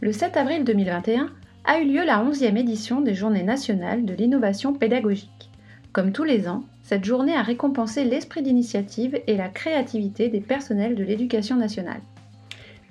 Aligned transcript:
Le 0.00 0.12
7 0.12 0.36
avril 0.38 0.64
2021 0.64 1.28
a 1.64 1.80
eu 1.80 1.84
lieu 1.84 2.04
la 2.04 2.24
11e 2.24 2.56
édition 2.56 3.02
des 3.02 3.14
Journées 3.14 3.42
nationales 3.42 4.06
de 4.06 4.14
l'innovation 4.14 4.72
pédagogique. 4.72 5.50
Comme 5.92 6.12
tous 6.12 6.24
les 6.24 6.48
ans, 6.48 6.64
cette 6.82 7.04
journée 7.04 7.34
a 7.34 7.42
récompensé 7.42 8.04
l'esprit 8.04 8.42
d'initiative 8.42 9.20
et 9.26 9.36
la 9.36 9.48
créativité 9.48 10.28
des 10.28 10.40
personnels 10.40 10.94
de 10.94 11.04
l'éducation 11.04 11.56
nationale. 11.56 12.00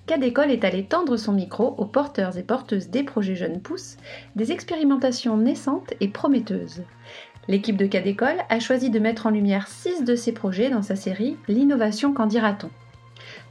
Cadécole 0.06 0.52
est 0.52 0.64
allé 0.64 0.86
tendre 0.86 1.18
son 1.18 1.34
micro 1.34 1.76
aux 1.78 1.86
porteurs 1.86 2.38
et 2.38 2.44
porteuses 2.44 2.90
des 2.90 3.04
projets 3.04 3.36
Jeunes 3.36 3.62
Pousses, 3.62 3.98
des 4.36 4.52
expérimentations 4.52 5.38
naissantes 5.38 5.94
et 6.02 6.08
prometteuses. 6.08 6.84
L'équipe 7.50 7.78
de 7.78 7.88
Cadécole 7.88 8.44
a 8.50 8.60
choisi 8.60 8.92
de 8.92 9.00
mettre 9.00 9.26
en 9.26 9.32
lumière 9.32 9.68
six 9.68 10.04
de 10.04 10.16
ces 10.16 10.32
projets 10.34 10.70
dans 10.70 10.84
sa 10.84 10.96
série 10.96 11.36
L'innovation 11.48 12.14
qu'en 12.14 12.28
dira-t-on? 12.28 12.70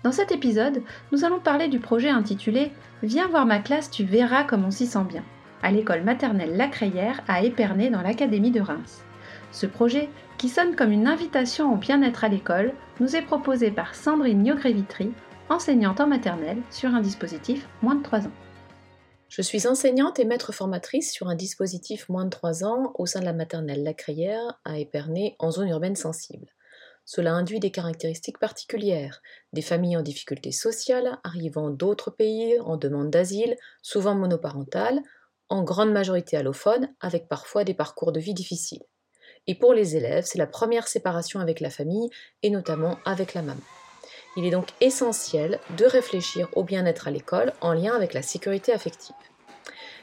Dans 0.05 0.13
cet 0.13 0.31
épisode, 0.31 0.83
nous 1.11 1.25
allons 1.25 1.41
parler 1.41 1.67
du 1.67 1.81
projet 1.81 2.09
intitulé 2.09 2.71
Viens 3.03 3.27
voir 3.27 3.45
ma 3.45 3.59
classe, 3.59 3.91
tu 3.91 4.05
verras 4.05 4.45
comme 4.45 4.65
on 4.65 4.71
s'y 4.71 4.87
sent 4.87 5.03
bien, 5.09 5.25
à 5.65 5.73
l'école 5.73 6.05
maternelle 6.05 6.57
La 6.57 6.69
Crayère 6.69 7.23
à 7.27 7.43
Épernay 7.43 7.91
dans 7.91 8.01
l'Académie 8.01 8.53
de 8.53 8.61
Reims. 8.61 9.03
Ce 9.51 9.67
projet, 9.67 10.09
qui 10.37 10.49
sonne 10.49 10.77
comme 10.77 10.93
une 10.93 11.09
invitation 11.09 11.75
au 11.75 11.77
bien-être 11.77 12.23
à 12.23 12.29
l'école, 12.29 12.75
nous 13.01 13.17
est 13.17 13.23
proposé 13.23 13.73
par 13.73 13.97
Sandrine 13.97 14.45
Niogré-Vitry, 14.45 15.11
enseignante 15.49 15.99
en 15.99 16.07
maternelle 16.07 16.59
sur 16.71 16.95
un 16.95 17.01
dispositif 17.01 17.67
moins 17.83 17.97
de 17.97 18.05
3 18.05 18.29
ans. 18.29 18.33
Je 19.29 19.43
suis 19.43 19.67
enseignante 19.67 20.19
et 20.19 20.25
maître 20.25 20.53
formatrice 20.53 21.13
sur 21.13 21.29
un 21.29 21.35
dispositif 21.35 22.09
moins 22.09 22.25
de 22.25 22.31
3 22.31 22.65
ans 22.65 22.93
au 22.95 23.05
sein 23.05 23.21
de 23.21 23.27
la 23.27 23.35
maternelle 23.35 23.83
La 23.83 23.93
Crayère 23.93 24.59
à 24.65 24.79
Épernay 24.79 25.37
en 25.39 25.51
zone 25.51 25.69
urbaine 25.69 25.97
sensible. 25.97 26.47
Cela 27.05 27.35
induit 27.35 27.61
des 27.61 27.71
caractéristiques 27.71 28.39
particulières, 28.39 29.21
des 29.53 29.61
familles 29.61 29.99
en 29.99 30.03
difficulté 30.03 30.51
sociale 30.51 31.19
arrivant 31.25 31.69
d'autres 31.69 32.11
pays 32.11 32.59
en 32.61 32.79
demande 32.79 33.11
d'asile, 33.11 33.57
souvent 33.83 34.15
monoparentales, 34.15 35.01
en 35.51 35.63
grande 35.63 35.93
majorité 35.93 36.39
allophones, 36.39 36.89
avec 37.01 37.29
parfois 37.29 37.65
des 37.65 37.75
parcours 37.75 38.13
de 38.13 38.21
vie 38.21 38.35
difficiles. 38.35 38.85
Et 39.47 39.55
pour 39.55 39.75
les 39.75 39.95
élèves, 39.95 40.25
c'est 40.25 40.39
la 40.39 40.47
première 40.47 40.89
séparation 40.89 41.41
avec 41.41 41.61
la 41.61 41.71
famille 41.71 42.09
et 42.43 42.51
notamment 42.51 42.99
avec 43.05 43.35
la 43.35 43.43
maman. 43.43 43.61
Il 44.39 44.47
est 44.47 44.51
donc 44.51 44.69
essentiel 44.81 45.59
de 45.77 45.85
réfléchir 45.85 46.49
au 46.53 46.63
bien-être 46.63 47.09
à 47.09 47.11
l'école 47.11 47.53
en 47.61 47.73
lien 47.73 47.93
avec 47.97 48.15
la 48.15 48.23
sécurité 48.23 48.73
affective. 48.73 49.17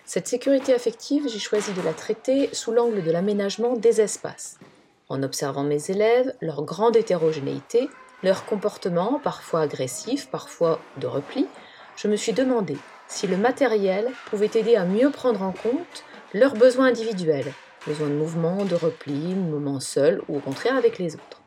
Cette 0.03 0.27
sécurité 0.27 0.73
affective, 0.73 1.29
j'ai 1.29 1.39
choisi 1.39 1.71
de 1.71 1.81
la 1.81 1.93
traiter 1.93 2.49
sous 2.51 2.73
l'angle 2.73 3.01
de 3.01 3.11
l'aménagement 3.11 3.77
des 3.77 4.01
espaces. 4.01 4.59
En 5.07 5.23
observant 5.23 5.63
mes 5.63 5.89
élèves, 5.89 6.33
leur 6.41 6.63
grande 6.63 6.97
hétérogénéité, 6.97 7.87
leur 8.23 8.45
comportement, 8.45 9.21
parfois 9.23 9.61
agressif, 9.61 10.27
parfois 10.29 10.81
de 10.97 11.07
repli, 11.07 11.47
je 11.95 12.09
me 12.09 12.17
suis 12.17 12.33
demandé 12.33 12.75
si 13.07 13.27
le 13.27 13.37
matériel 13.37 14.11
pouvait 14.29 14.51
aider 14.53 14.75
à 14.75 14.83
mieux 14.83 15.11
prendre 15.11 15.43
en 15.43 15.53
compte 15.53 16.03
leurs 16.33 16.55
besoins 16.55 16.87
individuels, 16.87 17.53
besoin 17.87 18.09
de 18.09 18.15
mouvement, 18.15 18.65
de 18.65 18.75
repli, 18.75 19.33
moment 19.33 19.79
seul 19.79 20.21
ou 20.27 20.35
au 20.35 20.41
contraire 20.41 20.75
avec 20.75 20.99
les 20.99 21.15
autres. 21.15 21.44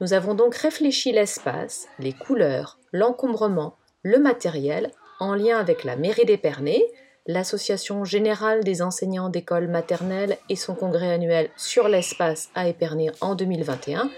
Nous 0.00 0.12
avons 0.12 0.34
donc 0.34 0.54
réfléchi 0.56 1.12
l'espace, 1.12 1.86
les 1.98 2.12
couleurs, 2.12 2.78
l'encombrement, 2.92 3.76
le 4.02 4.18
matériel 4.18 4.90
en 5.20 5.34
lien 5.34 5.58
avec 5.58 5.84
la 5.84 5.96
mairie 5.96 6.24
d'Épernay, 6.24 6.84
l'Association 7.26 8.04
générale 8.04 8.64
des 8.64 8.82
enseignants 8.82 9.30
d'école 9.30 9.68
maternelle 9.68 10.36
et 10.48 10.56
son 10.56 10.74
congrès 10.74 11.12
annuel 11.12 11.48
sur 11.56 11.88
l'espace 11.88 12.50
à 12.54 12.68
Épernay 12.68 13.10
en 13.20 13.34
2021. 13.34 14.10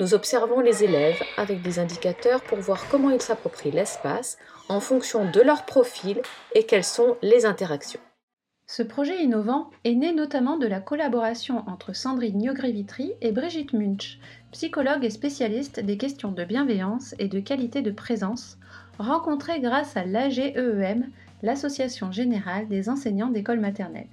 Nous 0.00 0.14
observons 0.14 0.60
les 0.60 0.84
élèves 0.84 1.20
avec 1.36 1.62
des 1.62 1.78
indicateurs 1.78 2.42
pour 2.42 2.58
voir 2.58 2.84
comment 2.90 3.10
ils 3.10 3.22
s'approprient 3.22 3.70
l'espace 3.70 4.38
en 4.68 4.80
fonction 4.80 5.30
de 5.30 5.40
leur 5.40 5.64
profil 5.64 6.20
et 6.54 6.64
quelles 6.64 6.84
sont 6.84 7.16
les 7.22 7.46
interactions. 7.46 8.00
Ce 8.66 8.82
projet 8.82 9.22
innovant 9.22 9.70
est 9.84 9.94
né 9.94 10.12
notamment 10.12 10.56
de 10.56 10.66
la 10.66 10.80
collaboration 10.80 11.64
entre 11.68 11.94
Sandrine 11.94 12.38
Niogré-Vitry 12.38 13.12
et 13.20 13.30
Brigitte 13.30 13.74
Munch, 13.74 14.18
psychologue 14.52 15.04
et 15.04 15.10
spécialiste 15.10 15.80
des 15.80 15.98
questions 15.98 16.32
de 16.32 16.44
bienveillance 16.44 17.14
et 17.18 17.28
de 17.28 17.40
qualité 17.40 17.82
de 17.82 17.90
présence, 17.90 18.56
rencontrées 18.98 19.60
grâce 19.60 19.98
à 19.98 20.06
l'AGEEM, 20.06 21.10
l'Association 21.42 22.10
générale 22.10 22.66
des 22.66 22.88
enseignants 22.88 23.28
d'école 23.28 23.60
maternelle. 23.60 24.08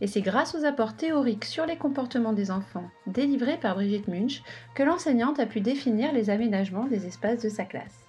Et 0.00 0.06
c'est 0.06 0.20
grâce 0.20 0.54
aux 0.54 0.64
apports 0.64 0.96
théoriques 0.96 1.44
sur 1.44 1.66
les 1.66 1.76
comportements 1.76 2.32
des 2.32 2.52
enfants 2.52 2.88
délivrés 3.08 3.58
par 3.58 3.74
Brigitte 3.74 4.06
Munch 4.06 4.44
que 4.76 4.84
l'enseignante 4.84 5.40
a 5.40 5.46
pu 5.46 5.60
définir 5.60 6.12
les 6.12 6.30
aménagements 6.30 6.86
des 6.86 7.06
espaces 7.06 7.42
de 7.42 7.48
sa 7.48 7.64
classe. 7.64 8.06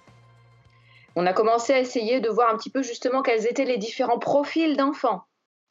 On 1.16 1.26
a 1.26 1.32
commencé 1.32 1.72
à 1.72 1.80
essayer 1.80 2.20
de 2.20 2.28
voir 2.28 2.54
un 2.54 2.56
petit 2.56 2.70
peu 2.70 2.84
justement 2.84 3.22
quels 3.22 3.46
étaient 3.46 3.64
les 3.64 3.78
différents 3.78 4.20
profils 4.20 4.76
d'enfants 4.76 5.24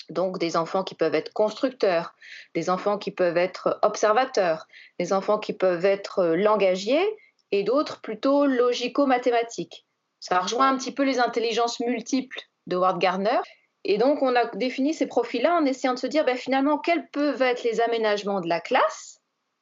donc 0.09 0.37
des 0.37 0.55
enfants 0.57 0.83
qui 0.83 0.95
peuvent 0.95 1.15
être 1.15 1.33
constructeurs, 1.33 2.15
des 2.53 2.69
enfants 2.69 2.97
qui 2.97 3.11
peuvent 3.11 3.37
être 3.37 3.79
observateurs, 3.81 4.67
des 4.99 5.13
enfants 5.13 5.39
qui 5.39 5.53
peuvent 5.53 5.85
être 5.85 6.19
euh, 6.19 6.35
langagiers 6.35 7.05
et 7.51 7.63
d'autres 7.63 8.01
plutôt 8.01 8.45
logico-mathématiques. 8.45 9.85
Ça 10.19 10.39
rejoint 10.39 10.69
un 10.69 10.77
petit 10.77 10.93
peu 10.93 11.03
les 11.03 11.19
intelligences 11.19 11.79
multiples 11.79 12.39
de 12.67 12.75
Ward 12.75 12.99
Gardner. 12.99 13.39
Et 13.83 13.97
donc 13.97 14.21
on 14.21 14.35
a 14.35 14.45
défini 14.55 14.93
ces 14.93 15.07
profils-là 15.07 15.55
en 15.55 15.65
essayant 15.65 15.93
de 15.93 15.99
se 15.99 16.07
dire 16.07 16.25
ben, 16.25 16.37
finalement 16.37 16.79
quels 16.79 17.07
peuvent 17.09 17.41
être 17.41 17.63
les 17.63 17.81
aménagements 17.81 18.41
de 18.41 18.49
la 18.49 18.59
classe 18.59 19.19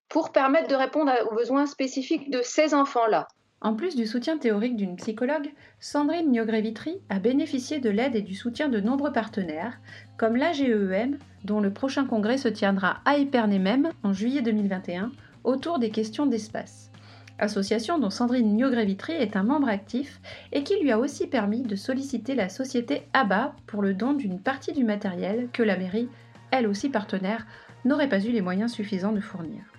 pour 0.07 0.31
permettre 0.31 0.67
de 0.67 0.75
répondre 0.75 1.11
aux 1.29 1.35
besoins 1.35 1.65
spécifiques 1.65 2.29
de 2.29 2.41
ces 2.41 2.73
enfants-là. 2.73 3.27
En 3.63 3.75
plus 3.75 3.95
du 3.95 4.05
soutien 4.05 4.37
théorique 4.37 4.75
d'une 4.75 4.97
psychologue, 4.97 5.53
Sandrine 5.79 6.29
Niogré-Vitry 6.29 6.97
a 7.07 7.19
bénéficié 7.19 7.79
de 7.79 7.89
l'aide 7.89 8.13
et 8.13 8.21
du 8.21 8.35
soutien 8.35 8.67
de 8.67 8.81
nombreux 8.81 9.13
partenaires, 9.13 9.79
comme 10.17 10.35
l'AGEEM, 10.35 11.17
dont 11.45 11.61
le 11.61 11.71
prochain 11.71 12.05
congrès 12.05 12.37
se 12.37 12.49
tiendra 12.49 12.99
à 13.05 13.15
Épernay 13.15 13.59
même 13.59 13.91
en 14.03 14.11
juillet 14.11 14.41
2021, 14.41 15.13
autour 15.45 15.79
des 15.79 15.91
questions 15.91 16.25
d'espace. 16.25 16.91
Association 17.39 17.99
dont 17.99 18.09
Sandrine 18.09 18.53
Niogré-Vitry 18.53 19.13
est 19.13 19.37
un 19.37 19.43
membre 19.43 19.69
actif 19.69 20.19
et 20.51 20.63
qui 20.63 20.77
lui 20.81 20.91
a 20.91 20.99
aussi 20.99 21.27
permis 21.27 21.61
de 21.61 21.77
solliciter 21.77 22.35
la 22.35 22.49
société 22.49 23.03
ABA 23.13 23.55
pour 23.65 23.81
le 23.81 23.93
don 23.93 24.11
d'une 24.11 24.41
partie 24.41 24.73
du 24.73 24.83
matériel 24.83 25.47
que 25.53 25.63
la 25.63 25.77
mairie, 25.77 26.09
elle 26.51 26.67
aussi 26.67 26.89
partenaire, 26.89 27.47
n'aurait 27.85 28.09
pas 28.09 28.19
eu 28.19 28.31
les 28.31 28.41
moyens 28.41 28.73
suffisants 28.73 29.13
de 29.13 29.21
fournir. 29.21 29.72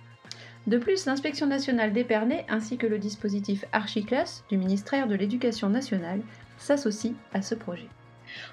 De 0.67 0.77
plus, 0.79 1.05
l'inspection 1.05 1.45
nationale 1.45 1.93
d'Épernay 1.93 2.45
ainsi 2.49 2.77
que 2.77 2.87
le 2.87 2.97
dispositif 2.97 3.65
Archiclass 3.71 4.43
du 4.49 4.57
ministère 4.57 5.07
de 5.07 5.15
l'Éducation 5.15 5.69
nationale 5.69 6.21
s'associent 6.57 7.13
à 7.33 7.43
ce 7.43 7.53
projet. 7.53 7.87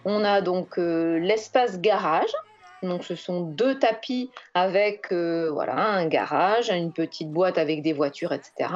On 0.04 0.22
a 0.22 0.42
donc 0.42 0.78
euh, 0.78 1.18
l'espace 1.18 1.80
garage. 1.80 2.32
Donc 2.82 3.04
ce 3.04 3.14
sont 3.14 3.42
deux 3.42 3.78
tapis 3.78 4.30
avec 4.54 5.12
euh, 5.12 5.50
voilà, 5.52 5.76
un 5.76 6.06
garage, 6.06 6.68
une 6.68 6.92
petite 6.92 7.30
boîte 7.30 7.56
avec 7.56 7.80
des 7.80 7.92
voitures, 7.92 8.32
etc. 8.32 8.70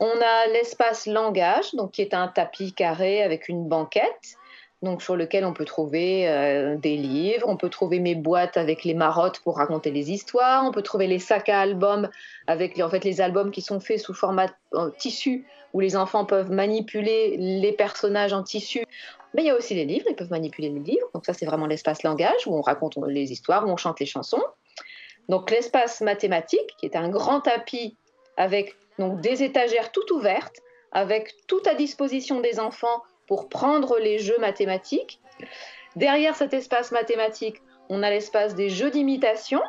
On 0.00 0.20
a 0.20 0.46
l'espace 0.52 1.06
langage, 1.06 1.72
donc 1.74 1.92
qui 1.92 2.02
est 2.02 2.12
un 2.12 2.28
tapis 2.28 2.72
carré 2.72 3.22
avec 3.22 3.48
une 3.48 3.68
banquette 3.68 4.36
donc 4.82 5.02
sur 5.02 5.16
lequel 5.16 5.44
on 5.44 5.52
peut 5.52 5.64
trouver 5.64 6.28
euh, 6.28 6.76
des 6.76 6.96
livres, 6.96 7.48
on 7.48 7.56
peut 7.56 7.68
trouver 7.68 8.00
mes 8.00 8.14
boîtes 8.14 8.56
avec 8.56 8.84
les 8.84 8.94
marottes 8.94 9.40
pour 9.40 9.56
raconter 9.56 9.90
les 9.90 10.10
histoires, 10.10 10.64
on 10.66 10.72
peut 10.72 10.82
trouver 10.82 11.06
les 11.06 11.18
sacs 11.18 11.48
à 11.48 11.60
albums 11.60 12.08
avec 12.46 12.78
en 12.80 12.90
fait 12.90 13.04
les 13.04 13.20
albums 13.20 13.50
qui 13.50 13.62
sont 13.62 13.80
faits 13.80 14.00
sous 14.00 14.14
format 14.14 14.48
tissu 14.98 15.46
où 15.72 15.80
les 15.80 15.96
enfants 15.96 16.24
peuvent 16.24 16.50
manipuler 16.50 17.36
les 17.38 17.72
personnages 17.72 18.32
en 18.32 18.42
tissu. 18.42 18.84
Mais 19.34 19.42
il 19.42 19.46
y 19.46 19.50
a 19.50 19.56
aussi 19.56 19.74
les 19.74 19.86
livres, 19.86 20.06
ils 20.08 20.16
peuvent 20.16 20.30
manipuler 20.30 20.68
les 20.68 20.80
livres. 20.80 21.06
Donc 21.14 21.24
ça 21.24 21.32
c'est 21.32 21.46
vraiment 21.46 21.66
l'espace 21.66 22.02
langage 22.02 22.46
où 22.46 22.54
on 22.54 22.60
raconte 22.60 22.98
les 23.06 23.32
histoires, 23.32 23.66
où 23.66 23.70
on 23.70 23.76
chante 23.76 24.00
les 24.00 24.06
chansons. 24.06 24.42
Donc 25.28 25.50
l'espace 25.50 26.00
mathématique 26.00 26.76
qui 26.78 26.86
est 26.86 26.96
un 26.96 27.08
grand 27.08 27.40
tapis 27.40 27.96
avec 28.36 28.74
donc 28.98 29.20
des 29.20 29.42
étagères 29.42 29.92
toutes 29.92 30.10
ouvertes 30.10 30.56
avec 30.90 31.34
tout 31.46 31.62
à 31.64 31.74
disposition 31.74 32.40
des 32.40 32.60
enfants 32.60 33.02
pour 33.32 33.48
prendre 33.48 33.98
les 33.98 34.18
jeux 34.18 34.36
mathématiques. 34.40 35.18
Derrière 35.96 36.36
cet 36.36 36.52
espace 36.52 36.92
mathématique, 36.92 37.62
on 37.88 38.02
a 38.02 38.10
l'espace 38.10 38.54
des 38.54 38.68
jeux 38.68 38.90
d'imitation, 38.90 39.62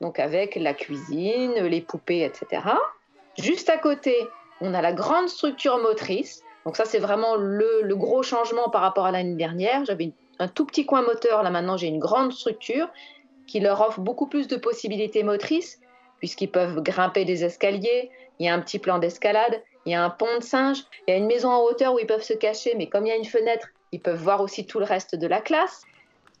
donc 0.00 0.18
avec 0.18 0.56
la 0.56 0.74
cuisine, 0.74 1.52
les 1.52 1.80
poupées, 1.80 2.24
etc. 2.24 2.64
Juste 3.38 3.70
à 3.70 3.78
côté, 3.78 4.16
on 4.60 4.74
a 4.74 4.82
la 4.82 4.92
grande 4.92 5.28
structure 5.28 5.78
motrice. 5.78 6.42
Donc 6.64 6.76
ça, 6.76 6.84
c'est 6.84 6.98
vraiment 6.98 7.36
le, 7.36 7.94
gros 7.94 8.24
changement 8.24 8.70
par 8.70 8.80
rapport 8.80 9.06
à 9.06 9.12
l'année 9.12 9.36
dernière. 9.36 9.84
J'avais 9.84 10.10
un 10.40 10.48
tout 10.48 10.66
petit 10.66 10.84
coin 10.84 11.02
moteur, 11.02 11.44
là 11.44 11.50
maintenant 11.50 11.76
j'ai 11.76 11.86
une 11.86 12.00
grande 12.00 12.32
structure 12.32 12.88
qui 13.46 13.60
leur 13.60 13.80
offre 13.82 14.00
beaucoup 14.00 14.26
plus 14.26 14.48
de 14.48 14.56
possibilités 14.56 15.22
motrices, 15.22 15.80
puisqu'ils 16.18 16.50
peuvent 16.50 16.82
grimper 16.82 17.24
des 17.24 17.44
escaliers, 17.44 18.10
il 18.40 18.46
y 18.46 18.48
a 18.48 18.54
un 18.54 18.60
petit 18.60 18.80
plan 18.80 18.98
d'escalade, 18.98 19.62
il 19.86 19.92
y 19.92 19.94
a 19.94 20.04
un 20.04 20.10
pont 20.10 20.38
de 20.38 20.42
singe, 20.42 20.84
il 21.06 21.12
y 21.12 21.14
a 21.14 21.16
une 21.16 21.26
maison 21.26 21.50
en 21.50 21.62
hauteur 21.62 21.94
où 21.94 21.98
ils 21.98 22.06
peuvent 22.06 22.22
se 22.22 22.34
cacher, 22.34 22.74
mais 22.76 22.88
comme 22.88 23.06
il 23.06 23.08
y 23.08 23.12
a 23.12 23.16
une 23.16 23.24
fenêtre, 23.24 23.68
ils 23.92 24.00
peuvent 24.00 24.20
voir 24.20 24.40
aussi 24.40 24.66
tout 24.66 24.80
le 24.80 24.84
reste 24.84 25.14
de 25.14 25.26
la 25.26 25.40
classe. 25.40 25.84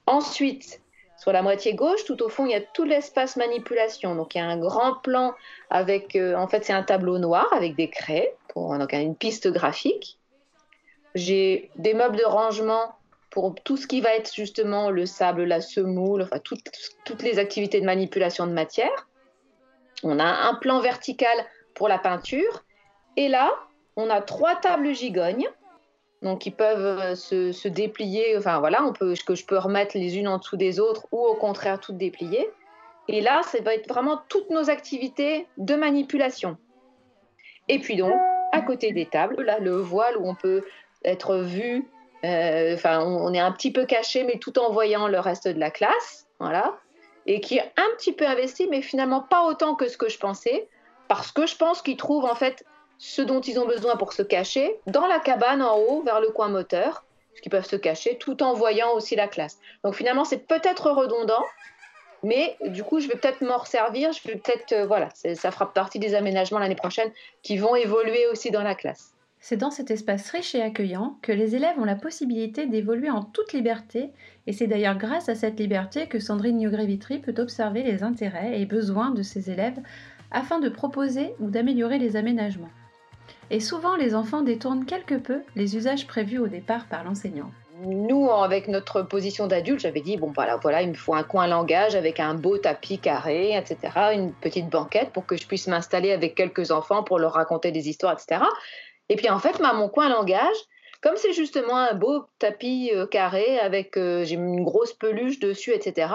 Ensuite, 0.06 0.80
Sur 1.18 1.32
la 1.32 1.42
moitié 1.42 1.74
gauche, 1.74 2.04
tout 2.04 2.22
au 2.22 2.28
fond, 2.28 2.44
il 2.44 2.52
y 2.52 2.54
a 2.54 2.60
tout 2.60 2.84
l'espace 2.84 3.36
manipulation. 3.36 4.14
Donc 4.14 4.34
il 4.34 4.38
y 4.38 4.40
a 4.40 4.44
un 4.44 4.58
grand 4.58 4.96
plan 4.96 5.34
avec, 5.70 6.14
euh, 6.14 6.34
en 6.34 6.46
fait, 6.46 6.64
c'est 6.64 6.74
un 6.74 6.82
tableau 6.82 7.18
noir 7.18 7.48
avec 7.52 7.74
des 7.74 7.88
craies, 7.88 8.34
donc 8.54 8.92
une 8.92 9.16
piste 9.16 9.48
graphique. 9.48 10.18
J'ai 11.14 11.70
des 11.76 11.94
meubles 11.94 12.16
de 12.16 12.24
rangement 12.24 12.96
pour 13.30 13.54
tout 13.64 13.76
ce 13.76 13.86
qui 13.86 14.00
va 14.00 14.14
être 14.14 14.34
justement 14.34 14.90
le 14.90 15.06
sable, 15.06 15.44
la 15.44 15.60
semoule, 15.60 16.22
enfin 16.22 16.38
toutes 16.38 17.22
les 17.22 17.38
activités 17.38 17.80
de 17.80 17.86
manipulation 17.86 18.46
de 18.46 18.52
matière. 18.52 19.08
On 20.02 20.18
a 20.18 20.24
un 20.24 20.54
plan 20.54 20.80
vertical 20.80 21.36
pour 21.74 21.88
la 21.88 21.98
peinture. 21.98 22.64
Et 23.16 23.28
là, 23.28 23.52
on 23.96 24.10
a 24.10 24.20
trois 24.20 24.56
tables 24.56 24.94
gigognes 24.94 25.48
donc 26.22 26.46
ils 26.46 26.52
peuvent 26.52 27.00
euh, 27.00 27.14
se, 27.14 27.68
déplier, 27.68 28.36
enfin 28.38 28.58
voilà, 28.58 28.82
on 28.84 28.92
peut, 28.92 29.14
que 29.26 29.34
je 29.34 29.44
peux 29.44 29.58
remettre 29.58 29.96
les 29.96 30.18
unes 30.18 30.28
en 30.28 30.38
dessous 30.38 30.56
des 30.56 30.80
autres 30.80 31.06
ou 31.12 31.18
au 31.18 31.34
contraire 31.34 31.78
toutes 31.78 31.98
dépliées. 31.98 32.48
Et 33.08 33.20
là, 33.20 33.42
ça 33.44 33.60
va 33.60 33.74
être 33.74 33.88
vraiment 33.88 34.20
toutes 34.28 34.50
nos 34.50 34.68
activités 34.70 35.46
de 35.58 35.74
manipulation. 35.74 36.56
Et 37.68 37.78
puis 37.78 37.96
donc, 37.96 38.14
à 38.52 38.60
côté 38.62 38.92
des 38.92 39.06
tables, 39.06 39.42
là, 39.42 39.58
le 39.58 39.76
voile 39.76 40.16
où 40.16 40.28
on 40.28 40.34
peut 40.34 40.64
être 41.04 41.36
vu, 41.36 41.86
euh, 42.24 42.74
enfin, 42.74 43.04
on, 43.04 43.32
est 43.32 43.38
un 43.38 43.52
petit 43.52 43.70
peu 43.70 43.84
caché, 43.84 44.24
mais 44.24 44.38
tout 44.38 44.58
en 44.58 44.72
voyant 44.72 45.06
le 45.06 45.20
reste 45.20 45.46
de 45.46 45.60
la 45.60 45.70
classe, 45.70 46.26
voilà, 46.40 46.76
et 47.26 47.40
qui 47.40 47.58
est 47.58 47.72
un 47.76 47.96
petit 47.96 48.12
peu 48.12 48.26
investi, 48.26 48.66
mais 48.68 48.82
finalement 48.82 49.20
pas 49.20 49.44
autant 49.44 49.74
que 49.76 49.86
ce 49.86 49.96
que 49.96 50.08
je 50.08 50.18
pensais, 50.18 50.66
parce 51.06 51.30
que 51.30 51.46
je 51.46 51.56
pense 51.56 51.82
qu'ils 51.82 51.96
trouvent 51.96 52.24
en 52.24 52.34
fait 52.34 52.64
ce 52.98 53.22
dont 53.22 53.40
ils 53.40 53.58
ont 53.58 53.66
besoin 53.66 53.96
pour 53.96 54.12
se 54.12 54.22
cacher 54.22 54.76
dans 54.86 55.06
la 55.06 55.18
cabane 55.18 55.62
en 55.62 55.76
haut 55.76 56.02
vers 56.02 56.20
le 56.20 56.28
coin 56.28 56.48
moteur, 56.48 57.04
qu'ils 57.42 57.50
peuvent 57.50 57.66
se 57.66 57.76
cacher 57.76 58.16
tout 58.18 58.42
en 58.42 58.54
voyant 58.54 58.92
aussi 58.94 59.16
la 59.16 59.28
classe. 59.28 59.58
Donc 59.84 59.94
finalement, 59.94 60.24
c'est 60.24 60.46
peut-être 60.46 60.90
redondant, 60.90 61.42
mais 62.22 62.56
du 62.66 62.82
coup, 62.82 63.00
je 63.00 63.08
vais 63.08 63.16
peut-être 63.16 63.42
m'en 63.42 63.58
resservir. 63.58 64.12
Je 64.12 64.26
vais 64.26 64.36
peut-être, 64.36 64.72
euh, 64.72 64.86
voilà, 64.86 65.08
ça 65.12 65.50
fera 65.50 65.72
partie 65.72 65.98
des 65.98 66.14
aménagements 66.14 66.58
l'année 66.58 66.74
prochaine 66.74 67.10
qui 67.42 67.58
vont 67.58 67.76
évoluer 67.76 68.26
aussi 68.28 68.50
dans 68.50 68.62
la 68.62 68.74
classe. 68.74 69.12
C'est 69.38 69.58
dans 69.58 69.70
cet 69.70 69.90
espace 69.90 70.30
riche 70.30 70.54
et 70.54 70.62
accueillant 70.62 71.18
que 71.22 71.30
les 71.30 71.54
élèves 71.54 71.78
ont 71.78 71.84
la 71.84 71.94
possibilité 71.94 72.66
d'évoluer 72.66 73.10
en 73.10 73.22
toute 73.22 73.52
liberté, 73.52 74.10
et 74.46 74.52
c'est 74.52 74.66
d'ailleurs 74.66 74.96
grâce 74.96 75.28
à 75.28 75.34
cette 75.34 75.60
liberté 75.60 76.08
que 76.08 76.18
Sandrine 76.18 76.56
Niogré-Vitry 76.56 77.18
peut 77.18 77.34
observer 77.38 77.82
les 77.82 78.02
intérêts 78.02 78.58
et 78.58 78.66
besoins 78.66 79.10
de 79.10 79.22
ses 79.22 79.50
élèves 79.50 79.78
afin 80.32 80.58
de 80.58 80.68
proposer 80.68 81.34
ou 81.38 81.50
d'améliorer 81.50 81.98
les 81.98 82.16
aménagements 82.16 82.70
et 83.50 83.60
souvent 83.60 83.96
les 83.96 84.14
enfants 84.14 84.42
détournent 84.42 84.84
quelque 84.84 85.14
peu 85.14 85.42
les 85.54 85.76
usages 85.76 86.06
prévus 86.06 86.38
au 86.38 86.46
départ 86.46 86.86
par 86.86 87.04
l'enseignant. 87.04 87.50
Nous, 87.84 88.30
avec 88.30 88.68
notre 88.68 89.02
position 89.02 89.46
d'adulte, 89.46 89.80
j'avais 89.80 90.00
dit 90.00 90.16
bon 90.16 90.32
voilà, 90.34 90.56
voilà, 90.56 90.80
il 90.80 90.88
me 90.88 90.94
faut 90.94 91.14
un 91.14 91.22
coin 91.22 91.46
langage 91.46 91.94
avec 91.94 92.20
un 92.20 92.34
beau 92.34 92.56
tapis 92.56 92.98
carré, 92.98 93.54
etc., 93.54 93.76
une 94.14 94.32
petite 94.32 94.70
banquette 94.70 95.10
pour 95.10 95.26
que 95.26 95.36
je 95.36 95.46
puisse 95.46 95.66
m'installer 95.66 96.10
avec 96.10 96.34
quelques 96.34 96.70
enfants 96.70 97.02
pour 97.02 97.18
leur 97.18 97.34
raconter 97.34 97.72
des 97.72 97.88
histoires, 97.88 98.14
etc. 98.14 98.42
Et 99.10 99.16
puis 99.16 99.28
en 99.28 99.38
fait, 99.38 99.60
mon 99.60 99.88
coin 99.88 100.08
langage, 100.08 100.56
comme 101.06 101.16
c'est 101.16 101.32
justement 101.32 101.76
un 101.76 101.94
beau 101.94 102.24
tapis 102.40 102.90
euh, 102.92 103.06
carré 103.06 103.60
avec 103.60 103.96
euh, 103.96 104.24
une 104.24 104.64
grosse 104.64 104.92
peluche 104.92 105.38
dessus, 105.38 105.70
etc. 105.72 106.12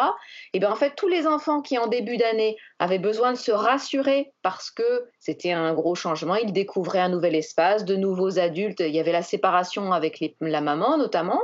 Et 0.52 0.60
bien 0.60 0.70
en 0.70 0.76
fait 0.76 0.96
tous 0.98 1.08
les 1.08 1.28
enfants 1.28 1.62
qui 1.62 1.78
en 1.78 1.88
début 1.88 2.18
d'année 2.18 2.58
avaient 2.78 3.00
besoin 3.00 3.32
de 3.32 3.38
se 3.38 3.54
rassurer 3.54 4.34
parce 4.42 4.70
que 4.70 5.06
c'était 5.18 5.54
un 5.54 5.74
gros 5.74 5.96
changement, 5.96 6.36
ils 6.36 6.52
découvraient 6.52 7.00
un 7.00 7.08
nouvel 7.08 7.36
espace, 7.36 7.86
de 7.86 7.96
nouveaux 7.96 8.38
adultes, 8.38 8.82
il 8.82 8.94
y 8.94 9.00
avait 9.00 9.14
la 9.14 9.22
séparation 9.22 9.94
avec 9.94 10.22
la 10.42 10.60
maman 10.60 10.98
notamment. 10.98 11.40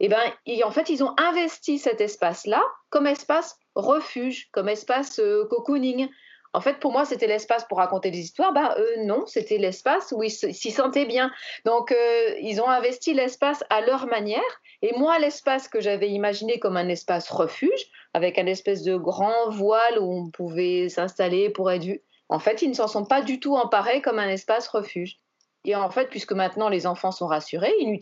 Et 0.00 0.08
ben 0.08 0.18
en 0.64 0.70
fait 0.72 0.88
ils 0.88 1.04
ont 1.04 1.14
investi 1.18 1.78
cet 1.78 2.00
espace-là 2.00 2.64
comme 2.90 3.06
espace 3.06 3.60
refuge, 3.76 4.48
comme 4.50 4.68
espace 4.68 5.20
euh, 5.20 5.46
cocooning. 5.48 6.08
En 6.54 6.60
fait, 6.60 6.78
pour 6.80 6.92
moi, 6.92 7.04
c'était 7.04 7.26
l'espace 7.26 7.64
pour 7.64 7.78
raconter 7.78 8.10
des 8.10 8.18
histoires. 8.18 8.52
Ben, 8.52 8.74
eux, 8.78 9.04
non, 9.04 9.24
c'était 9.26 9.56
l'espace 9.56 10.12
où 10.16 10.22
ils 10.22 10.30
s'y 10.30 10.70
sentaient 10.70 11.06
bien. 11.06 11.30
Donc, 11.64 11.92
euh, 11.92 12.34
ils 12.40 12.60
ont 12.60 12.68
investi 12.68 13.14
l'espace 13.14 13.64
à 13.70 13.80
leur 13.80 14.06
manière. 14.06 14.40
Et 14.82 14.92
moi, 14.98 15.18
l'espace 15.18 15.68
que 15.68 15.80
j'avais 15.80 16.10
imaginé 16.10 16.58
comme 16.58 16.76
un 16.76 16.88
espace 16.88 17.30
refuge, 17.30 17.86
avec 18.12 18.38
un 18.38 18.46
espèce 18.46 18.82
de 18.82 18.96
grand 18.96 19.48
voile 19.50 19.98
où 19.98 20.12
on 20.12 20.30
pouvait 20.30 20.88
s'installer 20.90 21.48
pour 21.48 21.70
être 21.70 21.84
vu, 21.84 22.02
en 22.28 22.38
fait, 22.38 22.62
ils 22.62 22.68
ne 22.68 22.74
s'en 22.74 22.88
sont 22.88 23.04
pas 23.04 23.22
du 23.22 23.40
tout 23.40 23.56
emparés 23.56 24.02
comme 24.02 24.18
un 24.18 24.28
espace 24.28 24.68
refuge. 24.68 25.18
Et 25.64 25.76
en 25.76 25.90
fait, 25.90 26.08
puisque 26.08 26.32
maintenant 26.32 26.68
les 26.68 26.86
enfants 26.86 27.12
sont 27.12 27.26
rassurés, 27.26 27.72
ils, 27.78 27.98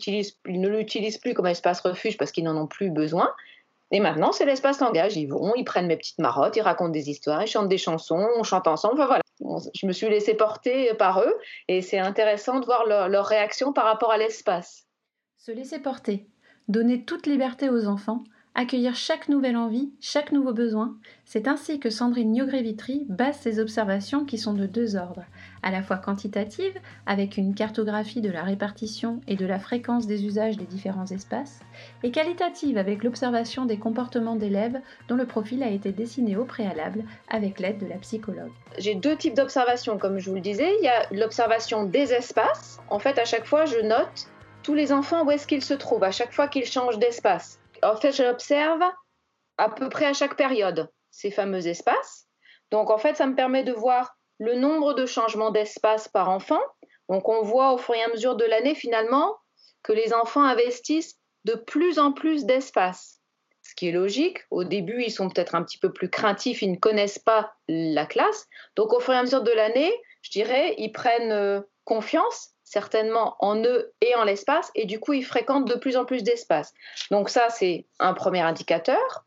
ils 0.47 0.61
ne 0.61 0.67
l'utilisent 0.67 1.19
plus 1.19 1.33
comme 1.33 1.45
espace 1.45 1.81
refuge 1.81 2.17
parce 2.17 2.31
qu'ils 2.31 2.43
n'en 2.43 2.57
ont 2.57 2.67
plus 2.67 2.89
besoin, 2.89 3.31
et 3.91 3.99
maintenant, 3.99 4.31
c'est 4.31 4.45
l'espace 4.45 4.79
langage. 4.79 5.17
Ils 5.17 5.27
vont, 5.27 5.53
ils 5.55 5.65
prennent 5.65 5.87
mes 5.87 5.97
petites 5.97 6.19
marottes, 6.19 6.55
ils 6.55 6.61
racontent 6.61 6.91
des 6.91 7.09
histoires, 7.09 7.43
ils 7.43 7.47
chantent 7.47 7.69
des 7.69 7.77
chansons, 7.77 8.25
on 8.37 8.43
chante 8.43 8.67
ensemble. 8.67 8.95
Enfin, 8.95 9.07
voilà. 9.07 9.21
Je 9.73 9.85
me 9.85 9.91
suis 9.91 10.07
laissée 10.07 10.33
porter 10.33 10.93
par 10.93 11.21
eux 11.21 11.37
et 11.67 11.81
c'est 11.81 11.99
intéressant 11.99 12.59
de 12.59 12.65
voir 12.65 12.85
leur, 12.85 13.09
leur 13.09 13.25
réaction 13.25 13.73
par 13.73 13.85
rapport 13.85 14.11
à 14.11 14.17
l'espace. 14.17 14.85
Se 15.37 15.51
laisser 15.51 15.79
porter, 15.79 16.27
donner 16.67 17.03
toute 17.03 17.27
liberté 17.27 17.69
aux 17.69 17.87
enfants, 17.87 18.23
accueillir 18.53 18.95
chaque 18.95 19.29
nouvelle 19.29 19.55
envie, 19.55 19.91
chaque 20.01 20.31
nouveau 20.31 20.53
besoin. 20.53 20.95
C'est 21.25 21.47
ainsi 21.47 21.79
que 21.79 21.89
Sandrine 21.89 22.31
Niogré-Vitry 22.31 23.05
base 23.07 23.39
ses 23.39 23.59
observations 23.59 24.25
qui 24.25 24.37
sont 24.37 24.53
de 24.53 24.65
deux 24.65 24.95
ordres, 24.95 25.23
à 25.63 25.71
la 25.71 25.81
fois 25.81 25.97
quantitative, 25.97 26.73
avec 27.05 27.37
une 27.37 27.55
cartographie 27.55 28.21
de 28.21 28.29
la 28.29 28.43
répartition 28.43 29.21
et 29.27 29.35
de 29.35 29.45
la 29.45 29.57
fréquence 29.57 30.05
des 30.05 30.25
usages 30.25 30.57
des 30.57 30.65
différents 30.65 31.05
espaces, 31.05 31.61
et 32.03 32.11
qualitative 32.11 32.77
avec 32.77 33.03
l'observation 33.03 33.65
des 33.65 33.77
comportements 33.77 34.35
d'élèves 34.35 34.79
dont 35.07 35.15
le 35.15 35.25
profil 35.25 35.63
a 35.63 35.69
été 35.69 35.91
dessiné 35.91 36.35
au 36.35 36.43
préalable 36.43 37.05
avec 37.29 37.59
l'aide 37.59 37.79
de 37.79 37.87
la 37.87 37.97
psychologue. 37.97 38.51
J'ai 38.77 38.95
deux 38.95 39.15
types 39.15 39.35
d'observations, 39.35 39.97
comme 39.97 40.19
je 40.19 40.29
vous 40.29 40.35
le 40.35 40.41
disais. 40.41 40.71
Il 40.79 40.83
y 40.83 40.89
a 40.89 41.07
l'observation 41.11 41.85
des 41.85 42.13
espaces. 42.13 42.79
En 42.89 42.99
fait, 42.99 43.17
à 43.17 43.25
chaque 43.25 43.45
fois, 43.45 43.65
je 43.65 43.79
note 43.79 44.27
tous 44.63 44.73
les 44.73 44.91
enfants 44.91 45.25
où 45.25 45.31
est-ce 45.31 45.47
qu'ils 45.47 45.63
se 45.63 45.73
trouvent, 45.73 46.03
à 46.03 46.11
chaque 46.11 46.33
fois 46.33 46.47
qu'ils 46.47 46.65
changent 46.65 46.99
d'espace 46.99 47.60
en 47.83 47.95
fait, 47.95 48.11
j'observe 48.11 48.81
à 49.57 49.69
peu 49.69 49.89
près 49.89 50.05
à 50.05 50.13
chaque 50.13 50.37
période 50.37 50.89
ces 51.11 51.31
fameux 51.31 51.67
espaces. 51.67 52.27
Donc, 52.71 52.89
en 52.89 52.97
fait, 52.97 53.15
ça 53.15 53.27
me 53.27 53.35
permet 53.35 53.63
de 53.63 53.73
voir 53.73 54.15
le 54.39 54.55
nombre 54.55 54.93
de 54.93 55.05
changements 55.05 55.51
d'espace 55.51 56.07
par 56.07 56.29
enfant. 56.29 56.61
Donc, 57.09 57.27
on 57.29 57.41
voit 57.43 57.73
au 57.73 57.77
fur 57.77 57.95
et 57.95 58.03
à 58.03 58.07
mesure 58.07 58.35
de 58.35 58.45
l'année, 58.45 58.75
finalement, 58.75 59.37
que 59.83 59.93
les 59.93 60.13
enfants 60.13 60.43
investissent 60.43 61.15
de 61.43 61.55
plus 61.55 61.99
en 61.99 62.11
plus 62.11 62.45
d'espace. 62.45 63.19
Ce 63.61 63.75
qui 63.75 63.89
est 63.89 63.91
logique. 63.91 64.39
Au 64.49 64.63
début, 64.63 65.03
ils 65.03 65.11
sont 65.11 65.29
peut-être 65.29 65.55
un 65.55 65.63
petit 65.63 65.77
peu 65.77 65.91
plus 65.91 66.09
craintifs, 66.09 66.61
ils 66.61 66.71
ne 66.71 66.77
connaissent 66.77 67.19
pas 67.19 67.53
la 67.67 68.05
classe. 68.05 68.47
Donc, 68.75 68.93
au 68.93 68.99
fur 68.99 69.13
et 69.13 69.17
à 69.17 69.21
mesure 69.21 69.43
de 69.43 69.51
l'année, 69.51 69.93
je 70.21 70.31
dirais, 70.31 70.75
ils 70.77 70.91
prennent 70.91 71.31
euh, 71.31 71.61
confiance 71.83 72.50
certainement 72.71 73.35
en 73.39 73.61
eux 73.63 73.91
et 73.99 74.15
en 74.15 74.23
l'espace, 74.23 74.71
et 74.75 74.85
du 74.85 75.01
coup, 75.01 75.11
ils 75.11 75.25
fréquentent 75.25 75.67
de 75.67 75.75
plus 75.75 75.97
en 75.97 76.05
plus 76.05 76.23
d'espace. 76.23 76.73
Donc 77.11 77.29
ça, 77.29 77.49
c'est 77.49 77.85
un 77.99 78.13
premier 78.13 78.39
indicateur. 78.39 79.25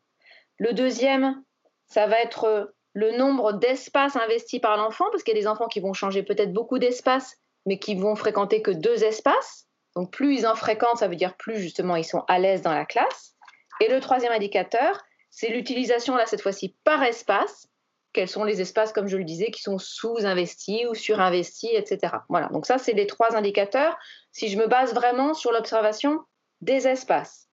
Le 0.56 0.72
deuxième, 0.72 1.42
ça 1.86 2.06
va 2.06 2.20
être 2.20 2.72
le 2.94 3.10
nombre 3.18 3.52
d'espaces 3.52 4.16
investis 4.16 4.60
par 4.60 4.78
l'enfant, 4.78 5.04
parce 5.10 5.22
qu'il 5.22 5.34
y 5.34 5.38
a 5.38 5.40
des 5.42 5.46
enfants 5.46 5.68
qui 5.68 5.80
vont 5.80 5.92
changer 5.92 6.22
peut-être 6.22 6.54
beaucoup 6.54 6.78
d'espace, 6.78 7.36
mais 7.66 7.78
qui 7.78 7.94
vont 7.94 8.16
fréquenter 8.16 8.62
que 8.62 8.70
deux 8.70 9.04
espaces. 9.04 9.66
Donc 9.94 10.10
plus 10.10 10.38
ils 10.38 10.46
en 10.46 10.54
fréquentent, 10.54 10.98
ça 10.98 11.08
veut 11.08 11.16
dire 11.16 11.36
plus 11.36 11.58
justement 11.58 11.96
ils 11.96 12.04
sont 12.04 12.24
à 12.28 12.38
l'aise 12.38 12.62
dans 12.62 12.72
la 12.72 12.86
classe. 12.86 13.34
Et 13.80 13.88
le 13.88 14.00
troisième 14.00 14.32
indicateur, 14.32 15.04
c'est 15.30 15.48
l'utilisation, 15.48 16.16
là 16.16 16.24
cette 16.24 16.40
fois-ci, 16.40 16.76
par 16.82 17.02
espace, 17.02 17.68
quels 18.14 18.28
sont 18.28 18.44
les 18.44 18.62
espaces, 18.62 18.92
comme 18.92 19.08
je 19.08 19.18
le 19.18 19.24
disais, 19.24 19.50
qui 19.50 19.60
sont 19.60 19.78
sous-investis 19.78 20.86
ou 20.88 20.94
surinvestis, 20.94 21.74
etc. 21.74 22.14
Voilà, 22.30 22.48
donc 22.48 22.64
ça, 22.64 22.78
c'est 22.78 22.92
les 22.92 23.06
trois 23.06 23.36
indicateurs. 23.36 23.98
Si 24.32 24.48
je 24.48 24.56
me 24.56 24.66
base 24.66 24.94
vraiment 24.94 25.34
sur 25.34 25.52
l'observation 25.52 26.20
des 26.62 26.88
espaces. 26.88 27.48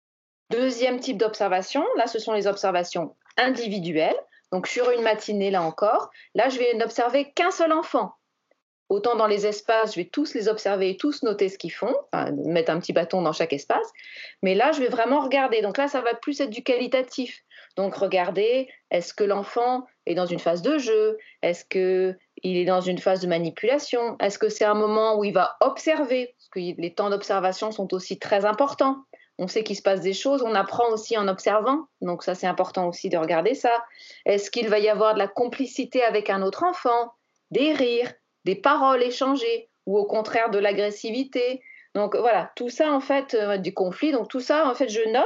Deuxième 0.50 1.00
type 1.00 1.18
d'observation, 1.18 1.84
là, 1.96 2.06
ce 2.06 2.18
sont 2.18 2.32
les 2.32 2.46
observations 2.46 3.16
individuelles. 3.36 4.16
Donc 4.52 4.66
sur 4.66 4.90
une 4.90 5.02
matinée, 5.02 5.50
là 5.50 5.62
encore, 5.62 6.10
là, 6.34 6.48
je 6.48 6.58
vais 6.58 6.74
n'observer 6.74 7.32
qu'un 7.32 7.50
seul 7.50 7.72
enfant. 7.72 8.14
Autant 8.88 9.16
dans 9.16 9.26
les 9.26 9.46
espaces, 9.46 9.94
je 9.94 10.00
vais 10.00 10.04
tous 10.04 10.34
les 10.34 10.48
observer 10.48 10.90
et 10.90 10.96
tous 10.98 11.22
noter 11.22 11.48
ce 11.48 11.56
qu'ils 11.56 11.72
font, 11.72 11.94
mettre 12.44 12.70
un 12.70 12.78
petit 12.78 12.92
bâton 12.92 13.22
dans 13.22 13.32
chaque 13.32 13.54
espace. 13.54 13.90
Mais 14.42 14.54
là, 14.54 14.70
je 14.72 14.80
vais 14.80 14.88
vraiment 14.88 15.20
regarder. 15.20 15.62
Donc 15.62 15.78
là, 15.78 15.88
ça 15.88 16.02
va 16.02 16.12
plus 16.14 16.38
être 16.40 16.50
du 16.50 16.62
qualitatif. 16.62 17.42
Donc 17.76 17.94
regardez, 17.94 18.68
est-ce 18.90 19.14
que 19.14 19.24
l'enfant 19.24 19.86
est 20.06 20.14
dans 20.14 20.26
une 20.26 20.38
phase 20.38 20.62
de 20.62 20.78
jeu? 20.78 21.18
Est-ce 21.42 21.64
qu'il 21.64 22.16
est 22.56 22.64
dans 22.64 22.80
une 22.80 22.98
phase 22.98 23.20
de 23.20 23.26
manipulation? 23.26 24.16
Est-ce 24.20 24.38
que 24.38 24.48
c'est 24.48 24.64
un 24.64 24.74
moment 24.74 25.18
où 25.18 25.24
il 25.24 25.32
va 25.32 25.56
observer? 25.60 26.34
Parce 26.36 26.48
que 26.50 26.80
les 26.80 26.94
temps 26.94 27.10
d'observation 27.10 27.70
sont 27.70 27.92
aussi 27.94 28.18
très 28.18 28.44
importants. 28.44 29.04
On 29.38 29.48
sait 29.48 29.64
qu'il 29.64 29.76
se 29.76 29.82
passe 29.82 30.02
des 30.02 30.12
choses, 30.12 30.42
on 30.42 30.54
apprend 30.54 30.88
aussi 30.90 31.16
en 31.16 31.26
observant, 31.26 31.86
donc 32.00 32.22
ça 32.22 32.34
c'est 32.34 32.46
important 32.46 32.88
aussi 32.88 33.08
de 33.08 33.16
regarder 33.16 33.54
ça. 33.54 33.82
Est-ce 34.26 34.50
qu'il 34.50 34.68
va 34.68 34.78
y 34.78 34.88
avoir 34.88 35.14
de 35.14 35.18
la 35.18 35.26
complicité 35.26 36.02
avec 36.04 36.28
un 36.30 36.42
autre 36.42 36.64
enfant, 36.64 37.12
des 37.50 37.72
rires, 37.72 38.12
des 38.44 38.54
paroles 38.54 39.02
échangées, 39.02 39.70
ou 39.86 39.98
au 39.98 40.04
contraire 40.04 40.50
de 40.50 40.58
l'agressivité? 40.58 41.62
Donc 41.94 42.14
voilà, 42.14 42.52
tout 42.56 42.68
ça 42.68 42.92
en 42.92 43.00
fait, 43.00 43.34
euh, 43.34 43.56
du 43.56 43.72
conflit, 43.72 44.12
donc 44.12 44.28
tout 44.28 44.40
ça 44.40 44.68
en 44.68 44.74
fait 44.74 44.88
je 44.88 45.02
note, 45.10 45.24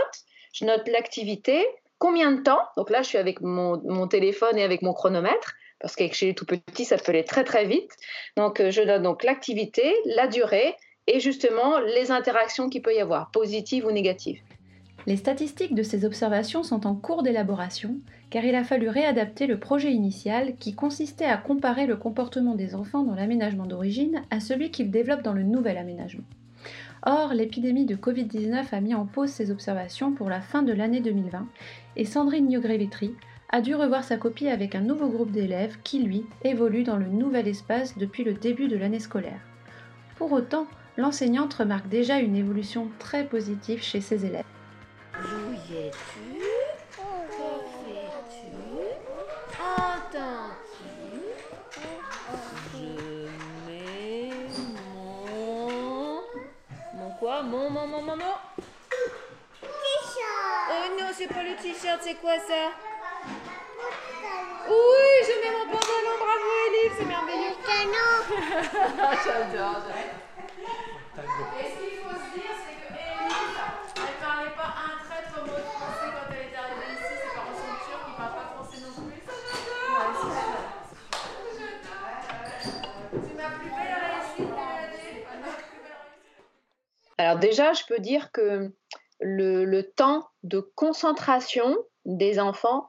je 0.52 0.64
note 0.64 0.86
l'activité, 0.88 1.66
combien 1.98 2.32
de 2.32 2.42
temps 2.42 2.60
Donc 2.76 2.90
là, 2.90 3.02
je 3.02 3.08
suis 3.08 3.18
avec 3.18 3.40
mon, 3.40 4.08
téléphone 4.08 4.58
et 4.58 4.62
avec 4.62 4.82
mon 4.82 4.92
chronomètre, 4.92 5.54
parce 5.80 5.96
que 5.96 6.10
chez 6.12 6.26
les 6.26 6.34
tout 6.34 6.46
petits, 6.46 6.84
ça 6.84 6.96
peut 6.96 7.12
aller 7.12 7.24
très 7.24 7.44
très 7.44 7.66
vite. 7.66 7.90
Donc 8.36 8.60
euh, 8.60 8.70
je 8.70 8.82
donne 8.82 9.02
donc 9.02 9.24
l'activité, 9.24 9.94
la 10.06 10.26
durée 10.26 10.74
et 11.06 11.20
justement 11.20 11.78
les 11.78 12.10
interactions 12.10 12.68
qu'il 12.68 12.82
peut 12.82 12.94
y 12.94 13.00
avoir, 13.00 13.30
positives 13.30 13.86
ou 13.86 13.90
négatives. 13.90 14.40
Les 15.06 15.16
statistiques 15.16 15.74
de 15.74 15.84
ces 15.84 16.04
observations 16.04 16.64
sont 16.64 16.84
en 16.84 16.96
cours 16.96 17.22
d'élaboration, 17.22 18.00
car 18.28 18.44
il 18.44 18.56
a 18.56 18.64
fallu 18.64 18.88
réadapter 18.88 19.46
le 19.46 19.60
projet 19.60 19.92
initial 19.92 20.56
qui 20.56 20.74
consistait 20.74 21.26
à 21.26 21.36
comparer 21.36 21.86
le 21.86 21.96
comportement 21.96 22.56
des 22.56 22.74
enfants 22.74 23.04
dans 23.04 23.14
l'aménagement 23.14 23.66
d'origine 23.66 24.24
à 24.30 24.40
celui 24.40 24.72
qu'ils 24.72 24.90
développent 24.90 25.22
dans 25.22 25.32
le 25.32 25.44
nouvel 25.44 25.78
aménagement. 25.78 26.24
Or, 27.04 27.34
l'épidémie 27.34 27.84
de 27.86 27.94
Covid-19 27.94 28.66
a 28.72 28.80
mis 28.80 28.94
en 28.94 29.06
pause 29.06 29.30
ces 29.30 29.50
observations 29.50 30.12
pour 30.12 30.28
la 30.28 30.40
fin 30.40 30.62
de 30.62 30.72
l'année 30.72 31.00
2020 31.00 31.46
et 31.96 32.04
Sandrine 32.04 32.46
Niogrevitri 32.46 33.14
a 33.50 33.60
dû 33.60 33.74
revoir 33.74 34.02
sa 34.02 34.16
copie 34.16 34.48
avec 34.48 34.74
un 34.74 34.80
nouveau 34.80 35.08
groupe 35.08 35.30
d'élèves 35.30 35.76
qui, 35.84 36.02
lui, 36.02 36.24
évolue 36.42 36.82
dans 36.82 36.96
le 36.96 37.06
nouvel 37.06 37.46
espace 37.46 37.96
depuis 37.96 38.24
le 38.24 38.34
début 38.34 38.68
de 38.68 38.76
l'année 38.76 38.98
scolaire. 38.98 39.40
Pour 40.16 40.32
autant, 40.32 40.66
l'enseignante 40.96 41.54
remarque 41.54 41.88
déjà 41.88 42.18
une 42.18 42.36
évolution 42.36 42.88
très 42.98 43.24
positive 43.24 43.82
chez 43.82 44.00
ses 44.00 44.26
élèves. 44.26 44.44
Mon, 57.44 57.68
mon, 57.70 57.86
mon, 57.86 58.00
mon, 58.00 58.16
mon. 58.16 58.34
T-shirt. 59.60 60.70
Oh 60.70 60.86
non, 60.98 61.08
c'est 61.12 61.26
pas 61.26 61.42
le 61.42 61.54
t-shirt, 61.56 62.00
c'est 62.00 62.14
quoi 62.14 62.38
ça? 62.38 62.72
Oui, 64.68 65.10
je 65.22 65.32
mets 65.42 65.52
mon 65.54 65.66
pantalon, 65.70 66.16
bravo 66.18 66.48
Elif, 66.66 66.92
c'est 66.98 67.04
merveilleux. 67.04 67.56
J'adore. 69.24 69.82
Et 71.60 71.68
ce 71.68 71.76
qu'il 71.78 71.98
faut 72.00 72.16
se 72.16 72.28
dire, 72.32 72.56
c'est 72.56 72.76
que 72.80 72.88
Elif, 72.94 73.52
elle 73.96 74.16
parlait 74.24 74.56
pas 74.56 74.70
un 74.80 74.96
traître 75.04 75.36
mot 75.44 75.46
de 75.46 75.60
français 75.76 76.08
quand 76.16 76.28
elle 76.32 76.40
est 76.40 76.56
arrivée 76.56 76.90
ici. 76.94 77.12
Ses 77.20 77.30
parents 77.36 77.52
sont 77.52 77.76
turcs, 77.84 78.06
ils 78.08 78.16
parlent 78.16 78.32
pas 78.32 78.48
français 78.56 78.80
non 78.80 78.92
plus. 78.96 79.20
C'est 83.12 83.36
ma 83.36 83.48
plus 83.50 83.68
belle 83.68 83.96
réussite 84.08 84.48
de 84.48 84.56
l'année. 84.56 85.26
Alors 87.18 87.38
déjà, 87.38 87.72
je 87.72 87.82
peux 87.88 87.98
dire 87.98 88.30
que 88.32 88.72
le, 89.20 89.82
temps 89.82 90.26
de 90.42 90.60
concentration 90.60 91.76
des 92.04 92.38
enfants, 92.38 92.88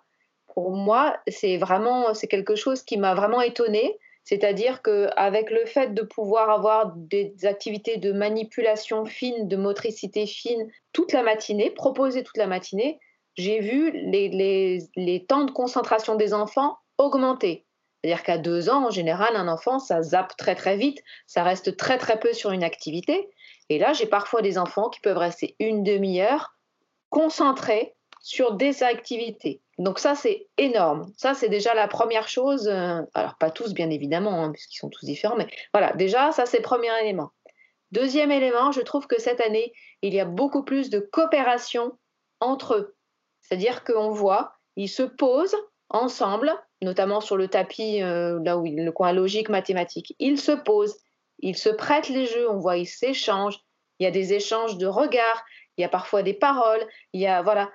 pour 0.53 0.71
moi, 0.71 1.17
c'est 1.27 1.57
vraiment 1.57 2.13
c'est 2.13 2.27
quelque 2.27 2.55
chose 2.55 2.83
qui 2.83 2.97
m'a 2.97 3.15
vraiment 3.15 3.41
étonnée. 3.41 3.97
C'est-à-dire 4.23 4.81
qu'avec 4.81 5.49
le 5.51 5.65
fait 5.65 5.93
de 5.93 6.01
pouvoir 6.01 6.49
avoir 6.49 6.93
des 6.97 7.33
activités 7.43 7.95
de 7.95 8.11
manipulation 8.11 9.05
fine, 9.05 9.47
de 9.47 9.55
motricité 9.55 10.25
fine 10.25 10.69
toute 10.91 11.13
la 11.13 11.23
matinée, 11.23 11.69
proposer 11.69 12.23
toute 12.23 12.35
la 12.35 12.47
matinée, 12.47 12.99
j'ai 13.37 13.59
vu 13.59 13.91
les, 13.91 14.79
les, 14.95 15.25
temps 15.25 15.45
de 15.45 15.51
concentration 15.51 16.15
des 16.15 16.33
enfants 16.33 16.75
augmenter. 16.97 17.65
C'est-à-dire 18.03 18.23
qu'à 18.23 18.37
deux 18.37 18.69
ans, 18.69 18.87
en 18.87 18.89
général, 18.89 19.35
un 19.35 19.47
enfant, 19.47 19.79
ça 19.79 20.01
zappe 20.01 20.35
très 20.37 20.55
très 20.55 20.75
vite, 20.75 21.01
ça 21.25 21.43
reste 21.43 21.77
très 21.77 21.97
très 21.97 22.19
peu 22.19 22.33
sur 22.33 22.51
une 22.51 22.63
activité. 22.63 23.29
Et 23.69 23.79
là, 23.79 23.93
j'ai 23.93 24.05
parfois 24.05 24.41
des 24.41 24.57
enfants 24.57 24.89
qui 24.89 24.99
peuvent 25.01 25.17
rester 25.17 25.55
une 25.59 25.83
demi-heure 25.83 26.55
concentrés 27.09 27.95
sur 28.21 28.53
des 28.53 28.83
activités. 28.83 29.61
Donc 29.77 29.99
ça, 29.99 30.15
c'est 30.15 30.47
énorme. 30.57 31.11
Ça, 31.17 31.33
c'est 31.33 31.49
déjà 31.49 31.73
la 31.73 31.87
première 31.87 32.27
chose. 32.27 32.67
Euh, 32.67 33.01
alors, 33.13 33.35
pas 33.37 33.51
tous, 33.51 33.73
bien 33.73 33.89
évidemment, 33.89 34.43
hein, 34.43 34.51
puisqu'ils 34.51 34.79
sont 34.79 34.89
tous 34.89 35.05
différents, 35.05 35.35
mais 35.35 35.47
voilà, 35.73 35.93
déjà, 35.93 36.31
ça, 36.31 36.45
c'est 36.45 36.57
le 36.57 36.63
premier 36.63 36.89
élément. 37.01 37.31
Deuxième 37.91 38.31
élément, 38.31 38.71
je 38.71 38.81
trouve 38.81 39.07
que 39.07 39.19
cette 39.19 39.39
année, 39.39 39.71
il 40.01 40.13
y 40.13 40.19
a 40.19 40.25
beaucoup 40.25 40.63
plus 40.63 40.89
de 40.89 40.99
coopération 40.99 41.97
entre 42.39 42.75
eux. 42.75 42.95
C'est-à-dire 43.41 43.83
qu'on 43.83 44.11
voit, 44.11 44.51
ils 44.75 44.89
se 44.89 45.03
posent 45.03 45.55
ensemble, 45.89 46.51
notamment 46.81 47.21
sur 47.21 47.37
le 47.37 47.47
tapis, 47.47 48.01
euh, 48.01 48.39
là 48.43 48.57
où 48.57 48.65
le 48.65 48.91
coin 48.91 49.13
logique, 49.13 49.47
mathématique. 49.47 50.15
Ils 50.19 50.39
se 50.39 50.51
posent, 50.51 50.97
ils 51.39 51.57
se 51.57 51.69
prêtent 51.69 52.09
les 52.09 52.25
jeux, 52.25 52.49
on 52.49 52.57
voit, 52.57 52.77
ils 52.77 52.87
s'échangent. 52.87 53.59
Il 53.99 54.03
y 54.03 54.07
a 54.07 54.11
des 54.11 54.33
échanges 54.33 54.77
de 54.77 54.87
regards, 54.87 55.43
il 55.77 55.81
y 55.81 55.85
a 55.85 55.89
parfois 55.89 56.23
des 56.23 56.33
paroles. 56.33 56.85
Il 57.13 57.21
y 57.21 57.27
a 57.27 57.41
voilà, 57.41 57.71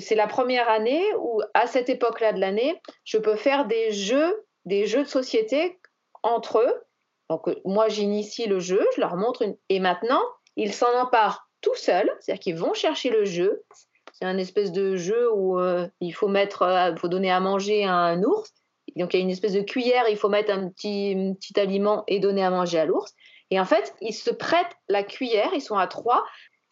c'est 0.00 0.14
la 0.14 0.26
première 0.26 0.68
année 0.68 1.04
où, 1.18 1.42
à 1.54 1.66
cette 1.66 1.88
époque-là 1.88 2.32
de 2.32 2.40
l'année, 2.40 2.80
je 3.04 3.18
peux 3.18 3.36
faire 3.36 3.66
des 3.66 3.92
jeux, 3.92 4.44
des 4.64 4.86
jeux 4.86 5.02
de 5.04 5.08
société 5.08 5.78
entre 6.22 6.58
eux. 6.58 6.82
Donc 7.28 7.48
moi, 7.64 7.88
j'initie 7.88 8.46
le 8.46 8.60
jeu, 8.60 8.86
je 8.94 9.00
leur 9.00 9.16
montre 9.16 9.42
une... 9.42 9.56
et 9.68 9.80
maintenant, 9.80 10.22
ils 10.56 10.72
s'en 10.72 10.92
emparent 10.98 11.48
tout 11.60 11.74
seuls, 11.74 12.10
c'est-à-dire 12.20 12.40
qu'ils 12.40 12.56
vont 12.56 12.74
chercher 12.74 13.10
le 13.10 13.24
jeu. 13.24 13.64
C'est 14.12 14.24
un 14.24 14.38
espèce 14.38 14.72
de 14.72 14.96
jeu 14.96 15.30
où 15.32 15.58
euh, 15.58 15.88
il 16.00 16.12
faut 16.12 16.28
mettre, 16.28 16.62
euh, 16.62 16.94
faut 16.96 17.08
donner 17.08 17.30
à 17.30 17.40
manger 17.40 17.84
à 17.84 17.94
un 17.94 18.22
ours 18.22 18.52
donc 18.96 19.14
il 19.14 19.18
y 19.18 19.20
a 19.20 19.22
une 19.22 19.30
espèce 19.30 19.52
de 19.52 19.60
cuillère, 19.60 20.04
il 20.08 20.16
faut 20.16 20.28
mettre 20.28 20.52
un 20.52 20.68
petit, 20.68 21.34
petit 21.38 21.58
aliment 21.60 22.04
et 22.08 22.18
donner 22.18 22.44
à 22.44 22.50
manger 22.50 22.78
à 22.78 22.84
l'ours. 22.84 23.14
Et 23.50 23.60
en 23.60 23.64
fait, 23.64 23.94
ils 24.00 24.12
se 24.12 24.30
prêtent 24.30 24.76
la 24.88 25.02
cuillère, 25.02 25.50
ils 25.54 25.60
sont 25.60 25.76
à 25.76 25.86
trois. 25.86 26.24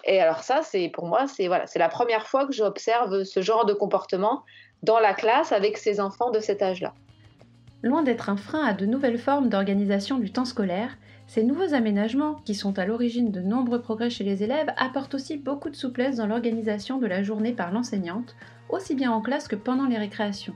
Et 0.04 0.20
alors 0.20 0.42
ça, 0.42 0.62
c'est 0.62 0.88
pour 0.88 1.06
moi, 1.06 1.26
c'est 1.28 1.46
voilà, 1.46 1.66
c'est 1.66 1.78
la 1.78 1.88
première 1.88 2.26
fois 2.26 2.46
que 2.46 2.52
j'observe 2.52 3.24
ce 3.24 3.40
genre 3.40 3.64
de 3.64 3.72
comportement 3.72 4.42
dans 4.82 4.98
la 4.98 5.14
classe 5.14 5.52
avec 5.52 5.78
ces 5.78 6.00
enfants 6.00 6.30
de 6.30 6.40
cet 6.40 6.62
âge-là. 6.62 6.94
Loin 7.82 8.02
d'être 8.02 8.30
un 8.30 8.36
frein 8.36 8.64
à 8.64 8.72
de 8.72 8.86
nouvelles 8.86 9.18
formes 9.18 9.48
d'organisation 9.48 10.18
du 10.18 10.32
temps 10.32 10.46
scolaire, 10.46 10.96
ces 11.26 11.42
nouveaux 11.42 11.74
aménagements, 11.74 12.34
qui 12.44 12.54
sont 12.54 12.78
à 12.78 12.84
l'origine 12.84 13.30
de 13.30 13.40
nombreux 13.40 13.80
progrès 13.80 14.10
chez 14.10 14.24
les 14.24 14.42
élèves, 14.42 14.72
apportent 14.76 15.14
aussi 15.14 15.36
beaucoup 15.36 15.70
de 15.70 15.76
souplesse 15.76 16.16
dans 16.16 16.26
l'organisation 16.26 16.98
de 16.98 17.06
la 17.06 17.22
journée 17.22 17.52
par 17.52 17.72
l'enseignante, 17.72 18.36
aussi 18.68 18.94
bien 18.94 19.10
en 19.10 19.20
classe 19.20 19.48
que 19.48 19.56
pendant 19.56 19.86
les 19.86 19.98
récréations 19.98 20.54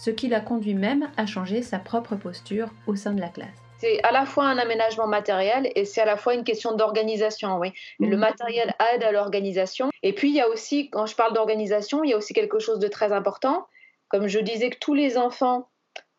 ce 0.00 0.08
qui 0.08 0.28
l'a 0.28 0.40
conduit 0.40 0.74
même 0.74 1.10
à 1.18 1.26
changer 1.26 1.60
sa 1.60 1.78
propre 1.78 2.16
posture 2.16 2.70
au 2.86 2.96
sein 2.96 3.12
de 3.12 3.20
la 3.20 3.28
classe. 3.28 3.48
C'est 3.76 4.02
à 4.02 4.12
la 4.12 4.24
fois 4.24 4.46
un 4.46 4.56
aménagement 4.56 5.06
matériel 5.06 5.70
et 5.74 5.84
c'est 5.84 6.00
à 6.00 6.06
la 6.06 6.16
fois 6.16 6.34
une 6.34 6.44
question 6.44 6.74
d'organisation, 6.74 7.58
oui. 7.58 7.72
Le 7.98 8.08
mhm. 8.08 8.16
matériel 8.16 8.74
aide 8.94 9.04
à 9.04 9.12
l'organisation. 9.12 9.90
Et 10.02 10.14
puis, 10.14 10.30
il 10.30 10.34
y 10.34 10.40
a 10.40 10.48
aussi, 10.48 10.88
quand 10.88 11.04
je 11.04 11.14
parle 11.14 11.34
d'organisation, 11.34 12.02
il 12.02 12.10
y 12.10 12.12
a 12.14 12.16
aussi 12.16 12.32
quelque 12.32 12.58
chose 12.58 12.78
de 12.78 12.88
très 12.88 13.12
important. 13.12 13.66
Comme 14.08 14.26
je 14.26 14.38
disais 14.40 14.70
que 14.70 14.78
tous 14.78 14.94
les 14.94 15.18
enfants, 15.18 15.68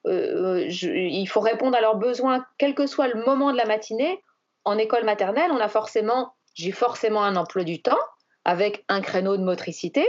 euh, 0.08 0.67
il 0.70 1.25
faut 1.27 1.39
répondre 1.39 1.77
à 1.77 1.81
leurs 1.81 1.96
besoins, 1.96 2.46
quel 2.58 2.75
que 2.75 2.88
soit 2.88 3.08
le 3.08 3.24
moment 3.24 3.51
de 3.51 3.58
la 3.58 3.65
matinée. 3.65 4.24
En 4.63 4.77
école 4.77 5.05
maternelle, 5.05 5.51
on 5.51 5.60
a 5.60 5.67
forcément, 5.67 6.34
j'ai 6.53 6.72
forcément 6.72 7.24
un 7.24 7.36
emploi 7.36 7.63
du 7.63 7.81
temps 7.81 8.00
avec 8.46 8.84
un 8.89 9.01
créneau 9.01 9.38
de 9.38 9.43
motricité, 9.43 10.08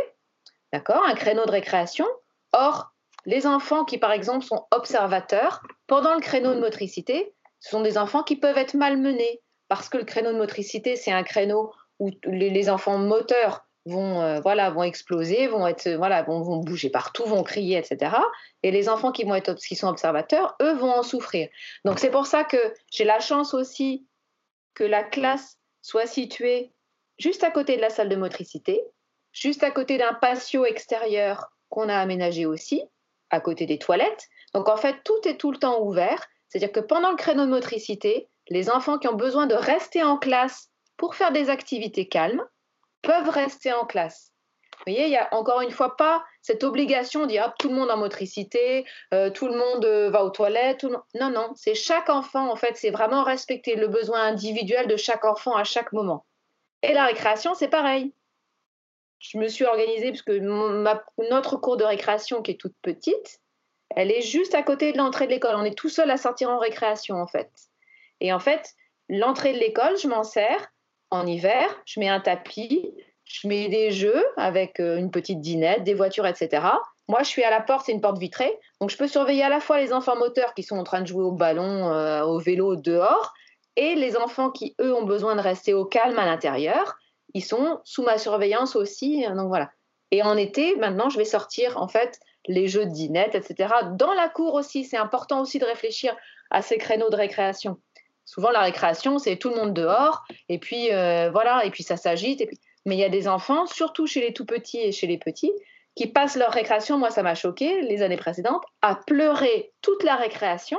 d'accord, 0.73 1.05
un 1.07 1.15
créneau 1.15 1.45
de 1.45 1.51
récréation. 1.51 2.07
Or, 2.53 2.93
les 3.25 3.47
enfants 3.47 3.85
qui, 3.85 3.99
par 3.99 4.13
exemple, 4.13 4.45
sont 4.45 4.67
observateurs, 4.71 5.63
pendant 5.87 6.15
le 6.15 6.21
créneau 6.21 6.55
de 6.55 6.61
motricité, 6.61 7.35
ce 7.61 7.71
sont 7.71 7.83
des 7.83 7.97
enfants 7.97 8.23
qui 8.23 8.37
peuvent 8.37 8.59
être 8.59 8.75
malmenés, 8.75 9.41
parce 9.69 9.89
que 9.89 9.99
le 9.99 10.05
créneau 10.05 10.33
de 10.33 10.39
motricité, 10.39 10.97
c'est 10.97 11.13
un 11.13 11.23
créneau 11.23 11.73
où 11.99 12.11
les, 12.25 12.69
enfants 12.69 12.99
moteurs 12.99 13.65
vont, 13.87 14.21
euh, 14.21 14.41
voilà, 14.41 14.71
vont 14.71 14.83
exploser, 14.83 15.49
vont, 15.49 15.67
être, 15.67 15.89
voilà, 15.91 16.23
vont, 16.23 16.59
bouger 16.59 16.91
partout, 16.91 17.25
vont 17.25 17.43
crier, 17.43 17.79
etc. 17.79 18.17
Et 18.63 18.71
les 18.71 18.89
enfants 18.89 19.13
qui, 19.13 19.25
vont 19.25 19.35
être, 19.35 19.55
qui 19.55 19.77
sont 19.77 19.89
observateurs, 19.89 20.57
eux, 20.63 20.75
vont 20.75 20.93
en 20.93 21.03
souffrir. 21.03 21.49
Donc 21.85 21.99
c'est 21.99 22.11
pour 22.11 22.27
ça 22.27 22.45
que 22.45 22.75
j'ai 22.93 23.05
la 23.05 23.21
chance 23.21 23.55
aussi 23.55 24.07
que 24.75 24.85
la 24.85 25.03
classe 25.03 25.59
soit 25.83 26.07
située 26.07 26.73
juste 27.19 27.45
à 27.45 27.51
côté 27.51 27.77
de 27.77 27.81
la 27.81 27.91
salle 27.91 28.09
de 28.09 28.17
motricité, 28.17 28.81
juste 29.33 29.63
à 29.63 29.71
côté 29.71 29.99
d'un 29.99 30.15
patio 30.15 30.65
extérieur 30.65 31.51
qu'on 31.69 31.89
a 31.89 31.97
aménagé 31.97 32.47
aussi, 32.47 32.83
à 33.31 33.41
côté 33.41 33.67
des 33.67 33.79
toilettes. 33.79 34.29
Donc 34.55 34.69
en 34.69 34.77
fait, 34.77 34.97
tout 35.05 35.21
est 35.27 35.37
tout 35.37 35.51
le 35.51 35.59
temps 35.59 35.83
ouvert. 35.83 36.27
C'est-à-dire 36.49 36.73
que 36.73 36.81
pendant 36.81 37.11
le 37.11 37.17
créneau 37.17 37.47
de 37.47 37.51
motricité, 37.51 38.29
les 38.49 38.71
enfants 38.71 38.99
qui 38.99 39.09
ont 39.09 39.15
besoin 39.15 39.47
de 39.47 39.55
rester 39.55 40.03
en 40.03 40.19
classe 40.19 40.69
pour 40.97 41.15
faire 41.15 41.33
des 41.33 41.49
activités 41.49 42.07
calmes 42.09 42.45
peuvent 43.03 43.29
rester 43.29 43.73
en 43.73 43.85
classe. 43.85 44.33
Vous 44.79 44.93
voyez, 44.93 45.07
il 45.07 45.11
n'y 45.11 45.17
a 45.17 45.33
encore 45.33 45.61
une 45.61 45.71
fois 45.71 45.97
pas 45.97 46.25
cette 46.41 46.65
obligation 46.65 47.23
de 47.23 47.27
dire 47.27 47.53
tout 47.59 47.69
le 47.69 47.75
monde 47.75 47.91
en 47.91 47.97
motricité, 47.97 48.85
euh, 49.15 49.31
tout 49.31 49.47
le 49.47 49.57
monde 49.57 49.85
euh, 49.85 50.11
va 50.11 50.25
aux 50.25 50.31
toilettes. 50.31 50.85
Non, 50.85 51.31
non, 51.31 51.53
c'est 51.55 51.75
chaque 51.75 52.09
enfant, 52.09 52.51
en 52.51 52.57
fait, 52.57 52.77
c'est 52.77 52.91
vraiment 52.91 53.23
respecter 53.23 53.77
le 53.77 53.87
besoin 53.87 54.23
individuel 54.23 54.89
de 54.89 54.97
chaque 54.97 55.25
enfant 55.25 55.55
à 55.55 55.63
chaque 55.63 55.93
moment. 55.93 56.27
Et 56.83 56.95
la 56.95 57.05
récréation, 57.05 57.55
c'est 57.55 57.69
pareil 57.69 58.13
je 59.23 59.39
me 59.39 59.49
suis 59.49 59.65
organisée 59.65 60.11
parce 60.11 60.23
que 60.23 60.39
notre 61.31 61.57
cour 61.57 61.77
de 61.77 61.85
récréation, 61.85 62.43
qui 62.43 62.51
est 62.51 62.61
toute 62.61 62.75
petite, 62.83 63.41
elle 63.95 64.11
est 64.11 64.21
juste 64.21 64.55
à 64.55 64.63
côté 64.63 64.93
de 64.93 64.99
l'entrée 64.99 65.27
de 65.27 65.33
l'école. 65.33 65.55
On 65.55 65.65
est 65.65 65.79
tout 65.79 65.89
seul 65.89 66.11
à 66.11 66.17
sortir 66.17 66.51
en 66.51 66.59
récréation, 66.59 67.17
en 67.17 67.27
fait. 67.27 67.51
Et 68.21 68.33
en 68.33 68.41
fait, 68.41 68.75
l'entrée 69.09 69.53
de 69.53 69.59
l'école, 69.59 69.97
je 69.97 70.09
m'en 70.09 70.25
sers 70.25 70.73
en 71.13 71.27
hiver, 71.27 71.69
je 71.85 72.01
mets 72.01 72.09
un 72.09 72.21
tapis, 72.21 72.91
je 73.25 73.47
mets 73.47 73.69
des 73.69 73.93
jeux 73.93 74.25
avec 74.37 74.81
euh, 74.81 74.97
une 74.97 75.11
petite 75.11 75.41
dinette, 75.41 75.85
des 75.85 75.95
voitures, 75.95 76.27
etc. 76.27 76.67
Moi, 77.07 77.23
je 77.23 77.29
suis 77.29 77.45
à 77.45 77.51
la 77.51 77.61
porte, 77.61 77.87
c'est 77.87 77.93
une 77.93 78.01
porte 78.01 78.19
vitrée, 78.19 78.59
donc 78.81 78.91
je 78.91 78.97
peux 78.97 79.07
surveiller 79.07 79.43
à 79.43 79.51
la 79.51 79.61
fois 79.61 79.79
les 79.79 79.93
enfants 79.93 80.17
moteurs 80.17 80.55
qui 80.55 80.63
sont 80.63 80.77
en 80.77 80.85
train 80.85 81.03
de 81.03 81.07
jouer 81.07 81.23
au 81.23 81.33
ballon, 81.33 81.91
euh, 81.93 82.23
au 82.23 82.39
vélo 82.39 82.77
dehors, 82.77 83.35
et 83.77 83.95
les 83.95 84.17
enfants 84.17 84.51
qui, 84.51 84.75
eux, 84.81 84.95
ont 84.95 85.05
besoin 85.05 85.37
de 85.37 85.41
rester 85.41 85.75
au 85.75 85.85
calme 85.85 86.19
à 86.19 86.25
l'intérieur. 86.25 86.97
Ils 87.35 87.45
sont 87.45 87.81
sous 87.85 88.03
ma 88.03 88.17
surveillance 88.19 88.75
aussi, 88.75 89.27
donc 89.37 89.49
voilà. 89.49 89.71
Et 90.11 90.23
en 90.23 90.37
été, 90.37 90.77
maintenant, 90.77 91.09
je 91.11 91.19
vais 91.19 91.25
sortir 91.25 91.81
en 91.81 91.89
fait 91.89 92.19
les 92.47 92.69
jeux 92.69 92.87
de 92.87 92.91
dinette, 92.91 93.35
etc. 93.35 93.73
Dans 93.93 94.13
la 94.13 94.29
cour 94.29 94.55
aussi, 94.55 94.85
c'est 94.85 94.97
important 94.97 95.41
aussi 95.41 95.59
de 95.59 95.65
réfléchir 95.65 96.15
à 96.51 96.61
ces 96.61 96.77
créneaux 96.77 97.09
de 97.11 97.17
récréation. 97.17 97.79
Souvent, 98.33 98.51
la 98.51 98.63
récréation, 98.63 99.19
c'est 99.19 99.37
tout 99.37 99.51
le 99.51 99.57
monde 99.57 99.75
dehors, 99.75 100.25
et 100.49 100.59
puis 100.59 100.91
euh, 100.91 101.31
voilà, 101.31 101.67
et 101.67 101.71
puis 101.71 101.83
ça 101.83 101.99
s'agite. 101.99 102.43
Mais 102.87 102.97
il 102.97 102.99
y 102.99 103.05
a 103.05 103.11
des 103.11 103.29
enfants, 103.29 103.67
surtout 103.67 104.07
chez 104.07 104.23
les 104.23 104.33
tout 104.33 104.47
petits 104.47 104.81
et 104.81 104.91
chez 104.91 105.07
les 105.07 105.19
petits, 105.19 105.53
qui 105.97 106.07
passent 106.07 106.37
leur 106.37 106.51
récréation. 106.51 106.97
Moi, 106.97 107.11
ça 107.11 107.23
m'a 107.23 107.35
choqué 107.35 107.83
les 107.83 108.01
années 108.01 108.17
précédentes, 108.17 108.65
à 108.81 108.95
pleurer 108.95 109.75
toute 109.83 110.03
la 110.03 110.17
récréation 110.17 110.79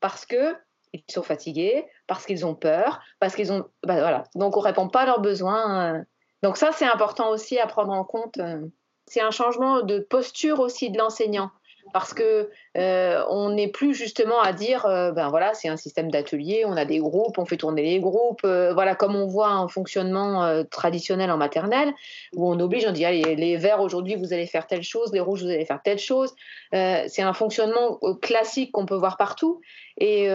parce 0.00 0.24
que 0.24 0.56
ils 0.94 1.02
sont 1.10 1.22
fatigués, 1.22 1.84
parce 2.06 2.24
qu'ils 2.24 2.46
ont 2.46 2.54
peur, 2.54 3.02
parce 3.20 3.34
qu'ils 3.34 3.52
ont, 3.52 3.66
bah, 3.82 4.00
voilà. 4.00 4.24
Donc 4.34 4.56
on 4.56 4.60
répond 4.60 4.88
pas 4.88 5.02
à 5.02 5.06
leurs 5.06 5.20
besoins. 5.20 5.96
Euh. 5.96 6.02
Donc 6.42 6.56
ça, 6.56 6.72
c'est 6.72 6.86
important 6.86 7.28
aussi 7.28 7.58
à 7.58 7.66
prendre 7.66 7.92
en 7.92 8.04
compte. 8.04 8.38
Euh. 8.38 8.66
C'est 9.06 9.20
un 9.20 9.30
changement 9.30 9.82
de 9.82 9.98
posture 9.98 10.60
aussi 10.60 10.90
de 10.90 10.96
l'enseignant 10.96 11.50
parce 11.94 12.12
que 12.12 12.50
euh, 12.76 13.24
on 13.30 13.50
n'est 13.50 13.68
plus 13.68 13.94
justement 13.94 14.40
à 14.42 14.52
dire 14.52 14.84
euh, 14.84 15.12
ben 15.12 15.28
voilà 15.28 15.54
c'est 15.54 15.68
un 15.68 15.76
système 15.76 16.10
d'atelier 16.10 16.64
on 16.66 16.76
a 16.76 16.84
des 16.84 16.98
groupes 16.98 17.38
on 17.38 17.44
fait 17.44 17.56
tourner 17.56 17.82
les 17.82 18.00
groupes 18.00 18.40
euh, 18.44 18.74
voilà 18.74 18.96
comme 18.96 19.14
on 19.14 19.28
voit 19.28 19.50
un 19.50 19.68
fonctionnement 19.68 20.64
traditionnel 20.64 21.30
en 21.30 21.36
maternelle 21.36 21.94
où 22.34 22.50
on 22.50 22.58
oblige 22.58 22.84
on 22.84 22.90
dit 22.90 23.04
allez, 23.04 23.36
les 23.36 23.56
verts 23.56 23.80
aujourd'hui 23.80 24.16
vous 24.16 24.32
allez 24.32 24.48
faire 24.48 24.66
telle 24.66 24.82
chose 24.82 25.12
les 25.12 25.20
rouges 25.20 25.44
vous 25.44 25.50
allez 25.50 25.64
faire 25.64 25.82
telle 25.82 25.98
chose. 25.98 26.34
C'est 26.72 27.22
un 27.22 27.32
fonctionnement 27.32 28.00
classique 28.20 28.72
qu'on 28.72 28.86
peut 28.86 28.96
voir 28.96 29.16
partout. 29.16 29.60
Et 29.98 30.28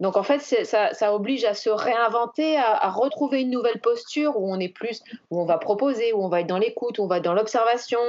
donc 0.00 0.16
en 0.16 0.22
fait, 0.22 0.40
ça, 0.40 0.92
ça, 0.92 1.14
oblige 1.14 1.44
à 1.44 1.54
se 1.54 1.70
réinventer, 1.70 2.56
à, 2.56 2.90
retrouver 2.90 3.42
une 3.42 3.50
nouvelle 3.50 3.80
posture 3.80 4.38
où 4.38 4.52
on 4.52 4.58
est 4.58 4.68
plus, 4.68 5.02
où 5.30 5.40
on 5.40 5.44
va 5.44 5.58
proposer, 5.58 6.12
où 6.12 6.24
on 6.24 6.28
va 6.28 6.40
être 6.40 6.46
dans 6.46 6.58
l'écoute, 6.58 6.98
où 6.98 7.04
on 7.04 7.06
va 7.06 7.18
être 7.18 7.24
dans 7.24 7.34
l'observation, 7.34 8.00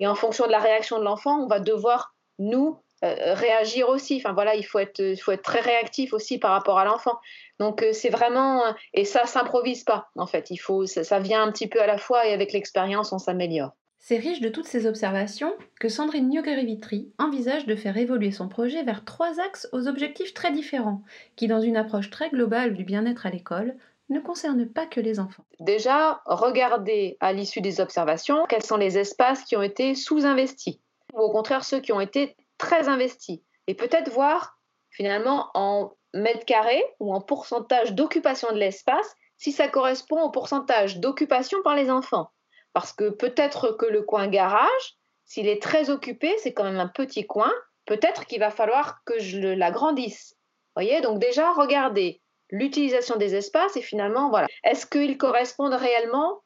et 0.00 0.06
en 0.06 0.14
fonction 0.14 0.46
de 0.46 0.52
la 0.52 0.60
réaction 0.60 0.98
de 0.98 1.04
l'enfant, 1.04 1.38
on 1.40 1.46
va 1.46 1.60
devoir 1.60 2.13
nous 2.38 2.78
euh, 3.04 3.34
réagir 3.34 3.88
aussi. 3.88 4.16
Enfin 4.16 4.32
voilà, 4.32 4.54
il 4.54 4.64
faut 4.64 4.78
être, 4.78 5.00
il 5.00 5.16
faut 5.16 5.32
être 5.32 5.42
très 5.42 5.60
réactif 5.60 6.12
aussi 6.12 6.38
par 6.38 6.52
rapport 6.52 6.78
à 6.78 6.84
l'enfant. 6.84 7.18
Donc 7.60 7.82
euh, 7.82 7.92
c'est 7.92 8.08
vraiment 8.08 8.62
et 8.92 9.04
ça 9.04 9.26
s'improvise 9.26 9.84
pas 9.84 10.08
en 10.16 10.26
fait. 10.26 10.50
Il 10.50 10.56
faut 10.58 10.86
ça, 10.86 11.04
ça, 11.04 11.18
vient 11.18 11.42
un 11.42 11.52
petit 11.52 11.66
peu 11.66 11.82
à 11.82 11.86
la 11.86 11.98
fois 11.98 12.26
et 12.26 12.32
avec 12.32 12.52
l'expérience 12.52 13.12
on 13.12 13.18
s'améliore. 13.18 13.72
C'est 14.06 14.18
riche 14.18 14.42
de 14.42 14.50
toutes 14.50 14.66
ces 14.66 14.86
observations 14.86 15.54
que 15.80 15.88
Sandrine 15.88 16.28
Niogueri-Vitry 16.28 17.08
envisage 17.18 17.64
de 17.64 17.74
faire 17.74 17.96
évoluer 17.96 18.32
son 18.32 18.48
projet 18.48 18.82
vers 18.82 19.06
trois 19.06 19.40
axes 19.40 19.66
aux 19.72 19.88
objectifs 19.88 20.34
très 20.34 20.52
différents, 20.52 21.00
qui, 21.36 21.46
dans 21.46 21.62
une 21.62 21.78
approche 21.78 22.10
très 22.10 22.28
globale 22.28 22.74
du 22.74 22.84
bien-être 22.84 23.24
à 23.24 23.30
l'école, 23.30 23.74
ne 24.10 24.20
concernent 24.20 24.68
pas 24.68 24.84
que 24.84 25.00
les 25.00 25.20
enfants. 25.20 25.46
Déjà, 25.58 26.20
regardez 26.26 27.16
à 27.20 27.32
l'issue 27.32 27.62
des 27.62 27.80
observations 27.80 28.44
quels 28.46 28.62
sont 28.62 28.76
les 28.76 28.98
espaces 28.98 29.42
qui 29.44 29.56
ont 29.56 29.62
été 29.62 29.94
sous-investis, 29.94 30.78
ou 31.14 31.20
au 31.20 31.30
contraire 31.30 31.64
ceux 31.64 31.80
qui 31.80 31.92
ont 31.92 32.00
été 32.00 32.36
très 32.58 32.88
investis, 32.88 33.40
et 33.66 33.74
peut-être 33.74 34.10
voir 34.10 34.58
finalement 34.90 35.50
en 35.54 35.92
mètres 36.12 36.44
carrés 36.44 36.84
ou 37.00 37.12
en 37.12 37.20
pourcentage 37.20 37.92
d'occupation 37.92 38.52
de 38.52 38.58
l'espace 38.58 39.14
si 39.36 39.52
ça 39.52 39.68
correspond 39.68 40.22
au 40.22 40.30
pourcentage 40.30 40.98
d'occupation 40.98 41.60
par 41.62 41.74
les 41.74 41.90
enfants. 41.90 42.30
Parce 42.72 42.92
que 42.92 43.10
peut-être 43.10 43.72
que 43.72 43.86
le 43.86 44.02
coin 44.02 44.28
garage, 44.28 44.96
s'il 45.24 45.48
est 45.48 45.62
très 45.62 45.90
occupé, 45.90 46.34
c'est 46.38 46.52
quand 46.52 46.64
même 46.64 46.80
un 46.80 46.88
petit 46.88 47.26
coin, 47.26 47.52
peut-être 47.86 48.26
qu'il 48.26 48.40
va 48.40 48.50
falloir 48.50 49.02
que 49.04 49.18
je 49.18 49.40
l'agrandisse. 49.40 50.36
Voyez, 50.76 51.00
donc 51.00 51.18
déjà, 51.18 51.52
regardez 51.52 52.20
l'utilisation 52.50 53.16
des 53.16 53.34
espaces 53.34 53.76
et 53.76 53.82
finalement, 53.82 54.30
voilà. 54.30 54.46
Est-ce 54.64 54.86
qu'ils 54.86 55.18
correspondent 55.18 55.74
réellement, 55.74 56.42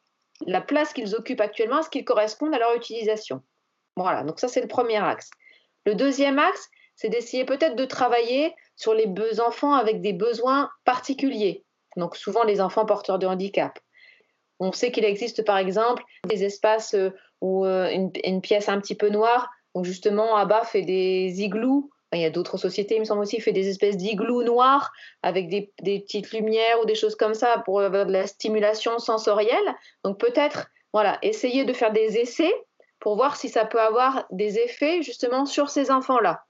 la 0.46 0.60
place 0.60 0.92
qu'ils 0.92 1.14
occupent 1.14 1.40
actuellement, 1.40 1.80
est-ce 1.80 1.90
qu'ils 1.90 2.04
correspondent 2.04 2.54
à 2.54 2.58
leur 2.58 2.74
utilisation? 2.74 3.42
Voilà, 4.02 4.22
donc 4.22 4.38
ça 4.38 4.48
c'est 4.48 4.60
le 4.60 4.68
premier 4.68 4.96
axe. 4.96 5.30
Le 5.84 5.94
deuxième 5.94 6.38
axe, 6.38 6.68
c'est 6.94 7.08
d'essayer 7.08 7.44
peut-être 7.44 7.76
de 7.76 7.84
travailler 7.84 8.54
sur 8.76 8.94
les 8.94 9.40
enfants 9.40 9.74
avec 9.74 10.00
des 10.00 10.12
besoins 10.12 10.70
particuliers. 10.84 11.64
Donc 11.96 12.16
souvent 12.16 12.44
les 12.44 12.60
enfants 12.60 12.86
porteurs 12.86 13.18
de 13.18 13.26
handicap. 13.26 13.78
On 14.60 14.72
sait 14.72 14.90
qu'il 14.90 15.04
existe 15.04 15.44
par 15.44 15.58
exemple 15.58 16.02
des 16.26 16.44
espaces 16.44 16.94
euh, 16.94 17.10
où 17.40 17.64
euh, 17.64 17.90
une, 18.24 18.40
pièce 18.40 18.68
un 18.68 18.80
petit 18.80 18.96
peu 18.96 19.08
noire, 19.08 19.48
où 19.74 19.84
justement 19.84 20.36
Abba 20.36 20.64
fait 20.64 20.82
des 20.82 21.42
igloos. 21.42 21.90
il 22.12 22.20
y 22.20 22.24
a 22.24 22.30
d'autres 22.30 22.56
sociétés, 22.56 22.96
il 22.96 23.00
me 23.00 23.04
semble 23.04 23.22
aussi, 23.22 23.40
fait 23.40 23.52
des 23.52 23.68
espèces 23.68 23.96
d'iglous 23.96 24.42
noirs 24.42 24.90
avec 25.22 25.48
des, 25.48 25.72
petites 25.82 26.32
lumières 26.32 26.80
ou 26.82 26.86
des 26.86 26.96
choses 26.96 27.14
comme 27.14 27.34
ça 27.34 27.62
pour 27.64 27.80
avoir 27.80 28.06
de 28.06 28.12
la 28.12 28.26
stimulation 28.26 28.98
sensorielle. 28.98 29.74
Donc 30.02 30.18
peut-être, 30.18 30.68
voilà, 30.92 31.18
essayer 31.22 31.64
de 31.64 31.72
faire 31.72 31.92
des 31.92 32.18
essais 32.18 32.52
pour 33.00 33.16
voir 33.16 33.36
si 33.36 33.48
ça 33.48 33.64
peut 33.64 33.80
avoir 33.80 34.26
des 34.30 34.58
effets 34.58 35.02
justement 35.02 35.46
sur 35.46 35.70
ces 35.70 35.90
enfants-là. 35.90 36.44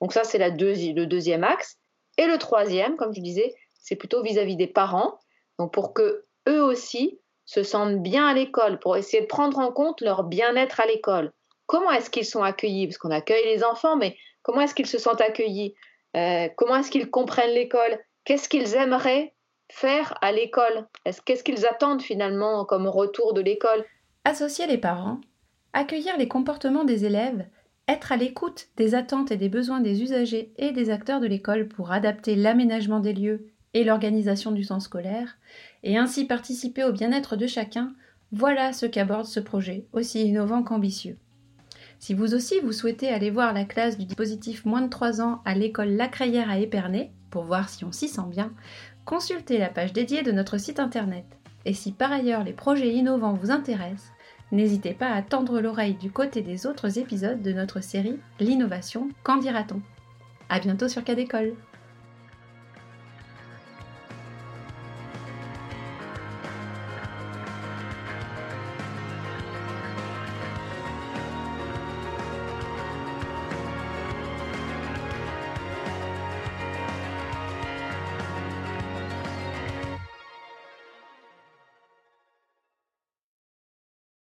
Donc 0.00 0.12
ça, 0.12 0.24
c'est 0.24 0.38
le 0.38 1.06
deuxième 1.06 1.44
axe. 1.44 1.78
Et 2.18 2.26
le 2.26 2.38
troisième, 2.38 2.96
comme 2.96 3.14
je 3.14 3.20
disais, 3.20 3.54
c'est 3.74 3.96
plutôt 3.96 4.22
vis-à-vis 4.22 4.54
-vis 4.54 4.58
des 4.58 4.66
parents. 4.66 5.18
Donc 5.58 5.72
pour 5.72 5.94
que 5.94 6.24
eux 6.48 6.62
aussi 6.62 7.18
se 7.46 7.62
sentent 7.62 8.02
bien 8.02 8.26
à 8.26 8.34
l'école, 8.34 8.78
pour 8.78 8.96
essayer 8.96 9.22
de 9.22 9.26
prendre 9.26 9.58
en 9.58 9.70
compte 9.72 10.00
leur 10.00 10.24
bien-être 10.24 10.80
à 10.80 10.86
l'école. 10.86 11.32
Comment 11.66 11.90
est-ce 11.92 12.10
qu'ils 12.10 12.26
sont 12.26 12.42
accueillis? 12.42 12.86
Parce 12.86 12.98
qu'on 12.98 13.10
accueille 13.10 13.44
les 13.44 13.64
enfants, 13.64 13.96
mais 13.96 14.16
comment 14.42 14.62
est-ce 14.62 14.74
qu'ils 14.74 14.86
se 14.86 14.98
sentent 14.98 15.20
accueillis? 15.20 15.74
Euh, 16.16 16.48
Comment 16.56 16.76
est-ce 16.76 16.90
qu'ils 16.90 17.10
comprennent 17.10 17.54
l'école? 17.54 17.98
Qu'est-ce 18.24 18.48
qu'ils 18.48 18.74
aimeraient 18.74 19.34
faire 19.70 20.16
à 20.22 20.32
l'école? 20.32 20.86
Qu'est-ce 21.24 21.44
qu'ils 21.44 21.66
attendent 21.66 22.02
finalement 22.02 22.64
comme 22.64 22.86
retour 22.86 23.34
de 23.34 23.40
l'école? 23.40 23.84
Associer 24.24 24.66
les 24.66 24.78
parents, 24.78 25.20
accueillir 25.74 26.16
les 26.16 26.28
comportements 26.28 26.84
des 26.84 27.04
élèves, 27.04 27.46
être 27.88 28.12
à 28.12 28.16
l'écoute 28.16 28.68
des 28.76 28.94
attentes 28.94 29.30
et 29.30 29.36
des 29.36 29.50
besoins 29.50 29.80
des 29.80 30.02
usagers 30.02 30.54
et 30.56 30.72
des 30.72 30.88
acteurs 30.88 31.20
de 31.20 31.26
l'école 31.26 31.68
pour 31.68 31.92
adapter 31.92 32.36
l'aménagement 32.36 33.00
des 33.00 33.12
lieux 33.12 33.48
et 33.74 33.84
l'organisation 33.84 34.52
du 34.52 34.64
temps 34.64 34.80
scolaire, 34.80 35.36
et 35.82 35.98
ainsi 35.98 36.24
participer 36.24 36.84
au 36.84 36.92
bien-être 36.92 37.36
de 37.36 37.46
chacun, 37.46 37.92
voilà 38.32 38.72
ce 38.72 38.86
qu'aborde 38.86 39.26
ce 39.26 39.40
projet, 39.40 39.84
aussi 39.92 40.24
innovant 40.24 40.62
qu'ambitieux. 40.62 41.18
Si 41.98 42.14
vous 42.14 42.34
aussi 42.34 42.60
vous 42.60 42.72
souhaitez 42.72 43.08
aller 43.08 43.30
voir 43.30 43.52
la 43.52 43.64
classe 43.64 43.98
du 43.98 44.04
dispositif 44.04 44.64
moins 44.64 44.82
de 44.82 44.88
3 44.88 45.20
ans 45.20 45.42
à 45.44 45.54
l'école 45.54 45.90
La 45.90 46.08
Crayère 46.08 46.50
à 46.50 46.58
Épernay, 46.58 47.10
pour 47.30 47.44
voir 47.44 47.68
si 47.68 47.84
on 47.84 47.92
s'y 47.92 48.08
sent 48.08 48.28
bien, 48.28 48.52
consultez 49.04 49.58
la 49.58 49.68
page 49.68 49.92
dédiée 49.92 50.22
de 50.22 50.32
notre 50.32 50.56
site 50.58 50.78
internet. 50.78 51.24
Et 51.64 51.72
si 51.72 51.92
par 51.92 52.12
ailleurs 52.12 52.44
les 52.44 52.52
projets 52.52 52.92
innovants 52.92 53.34
vous 53.34 53.50
intéressent, 53.50 54.13
n'hésitez 54.52 54.94
pas 54.94 55.10
à 55.10 55.22
tendre 55.22 55.60
l'oreille 55.60 55.94
du 55.94 56.10
côté 56.10 56.42
des 56.42 56.66
autres 56.66 56.98
épisodes 56.98 57.42
de 57.42 57.52
notre 57.52 57.82
série 57.82 58.18
L'innovation, 58.40 59.08
qu'en 59.22 59.36
dira-t-on? 59.36 59.80
À 60.48 60.60
bientôt 60.60 60.88
sur 60.88 61.04
Cadécole 61.04 61.54